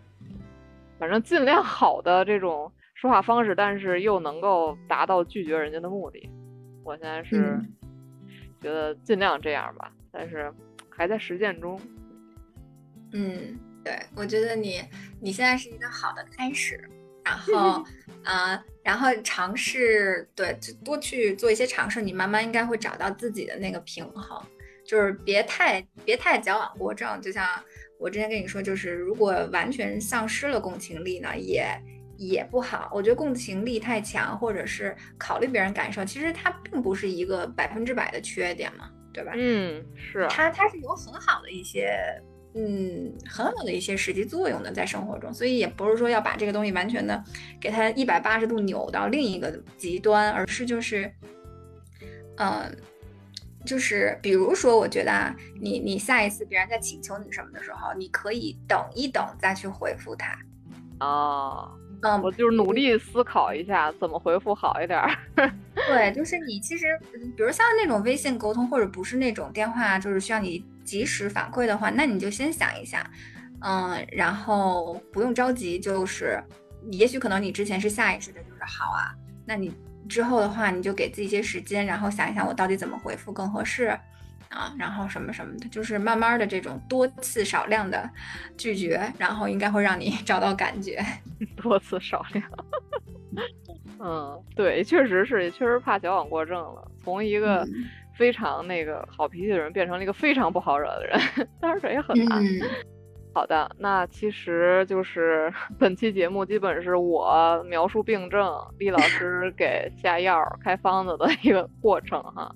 [0.99, 6.31] 反正尽量好的这种说话方式，但是又能够达到拒绝人家的目的。
[6.83, 7.61] 我现在是
[8.59, 10.51] 觉得尽量这样吧，但是
[10.89, 11.79] 还在实践中。
[13.12, 14.81] 嗯，对，我觉得你
[15.21, 16.89] 你现在是一个好的开始，
[17.23, 17.85] 然后
[18.25, 24.43] 啊， 然后尝试对，就多去做一些尝试，你慢慢应该会找到自己的那个平衡，
[24.89, 27.47] 就是别太别太矫枉过正，就像。
[28.01, 31.66] 我之前跟你说，就是如果完全丧失了共情力呢，也
[32.16, 32.89] 也不好。
[32.95, 39.32] 我觉得共情力太强，或者是考虑别人感受，其实它并不是一个百分之百的缺点嘛，对吧？
[39.34, 40.28] 嗯，是。
[40.30, 41.93] 它它是有很好的一些，
[42.55, 45.34] 嗯，很好的一些实际作用的，在生活中。
[45.34, 47.20] 所以也不是说要把这个东西完全的
[47.61, 51.12] 给它一百八十度扭到另一个极端，而是就是，
[52.36, 52.72] 嗯。
[53.67, 60.39] 就是比如说，我觉得啊，你你下一次别人在请求你什么的时候，你可以等一等再去回复他。
[61.01, 61.71] 哦，
[62.03, 65.01] 嗯，我就是努力思考一下怎么回复好一点。
[65.87, 66.87] 对，就是你其实，
[67.37, 73.09] 比如像那种微信沟通，或者不是那种电话，就是需要你及时反馈的话，那你就先想一下，
[73.61, 76.43] 嗯，然后不用着急，就是
[76.91, 79.13] 也许可能你之前是下意识的，就是好啊，
[79.45, 79.73] 那你。
[80.09, 83.87] 之后的话，你就给自己一些时间，然后想一想我到底怎么回复更合适
[84.49, 88.09] 啊，然后什么什么的，就是慢慢的这种多次少量的
[88.57, 91.05] 拒绝，然后应该会让你 找到感觉。
[91.57, 92.45] 多次少量，
[94.01, 97.67] 嗯，对，确实是，也确实怕矫枉过正了，从一个
[98.17, 102.43] 非常那个好脾气的人变成了一个非常不好惹的人，当然这也很难。
[103.35, 112.53] 好的，那其实就是 本期节目基本是我描述病症，厉老师给下药开方子的一个过程哈。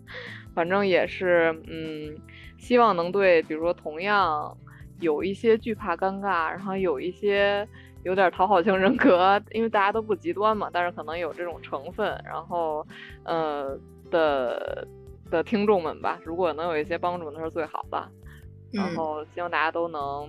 [0.55, 2.17] 反正也是，嗯，
[2.59, 4.57] 希望能对，比如说同样
[4.99, 7.67] 有一些惧怕尴尬，然后有一些
[8.03, 12.85] 有点讨好型人格，因为大家都不极端嘛，但是可能有这种成分，然后
[13.25, 13.79] 呃
[14.11, 14.89] 的
[15.31, 18.09] 的听众们吧，如果能有一些帮助，那是最好的。
[18.73, 20.29] 然后希望大家都能。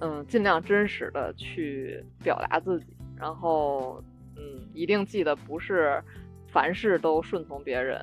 [0.00, 4.02] 嗯，尽量真实的去表达自己，然后，
[4.36, 4.42] 嗯，
[4.72, 6.02] 一定记得不是
[6.46, 8.00] 凡事都顺从别人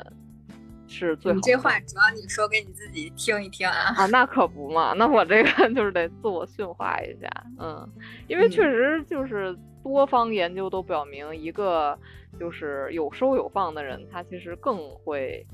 [0.87, 1.35] 是最好。
[1.35, 3.93] 你这话主要你说给你自己听一听啊。
[3.95, 7.29] 啊，那 可不嘛，那我这个 就是得自我驯化一下，
[7.59, 7.89] 嗯，
[8.27, 11.97] 因为确实就是多方研究都表明，一个
[12.39, 15.45] 就是有收有放的人，他其实更会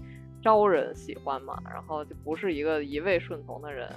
[0.41, 3.87] 招人喜欢嘛，然后就不是一个一味顺从的人。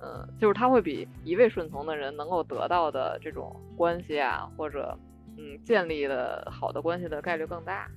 [0.00, 4.96] 嗯，就是他会比一味顺从的人能够得到的这种关系啊，或者
[5.36, 7.90] 嗯建立的好的关系的概率更大。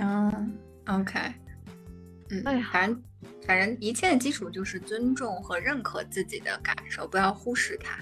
[0.00, 1.18] 嗯，OK，
[2.30, 3.02] 嗯，哎呀，反正
[3.46, 7.98] 反正一切的基础就是尊重和认可自己的感受，不要忽视它。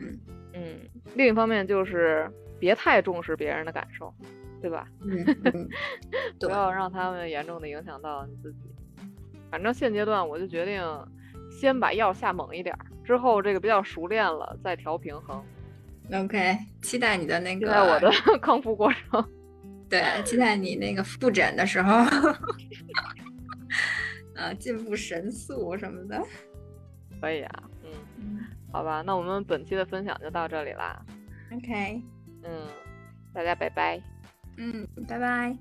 [0.00, 0.18] 嗯
[0.54, 0.80] 嗯，
[1.14, 4.12] 另一方面就是别太重视别人的感受，
[4.60, 4.88] 对吧？
[5.02, 5.68] 嗯，
[6.40, 8.58] 不要让他们严重的影响到你自己。
[9.48, 10.82] 反正现阶段我就决定。
[11.64, 15.42] 先把药下猛一点，之后这个比较熟练了再调平衡。
[16.12, 19.26] OK，期待你的那个，期待我的 康复过程。
[19.88, 21.94] 对，期待你那个复诊的时候，
[24.36, 26.22] 啊， 进步神速什么的。
[27.20, 31.00] 可以啊，嗯，好吧，那我们本期的分享就到这里啦。
[31.52, 32.02] OK，
[32.42, 32.66] 嗯，
[33.32, 33.98] 大家拜拜。
[34.58, 35.56] 嗯，拜拜。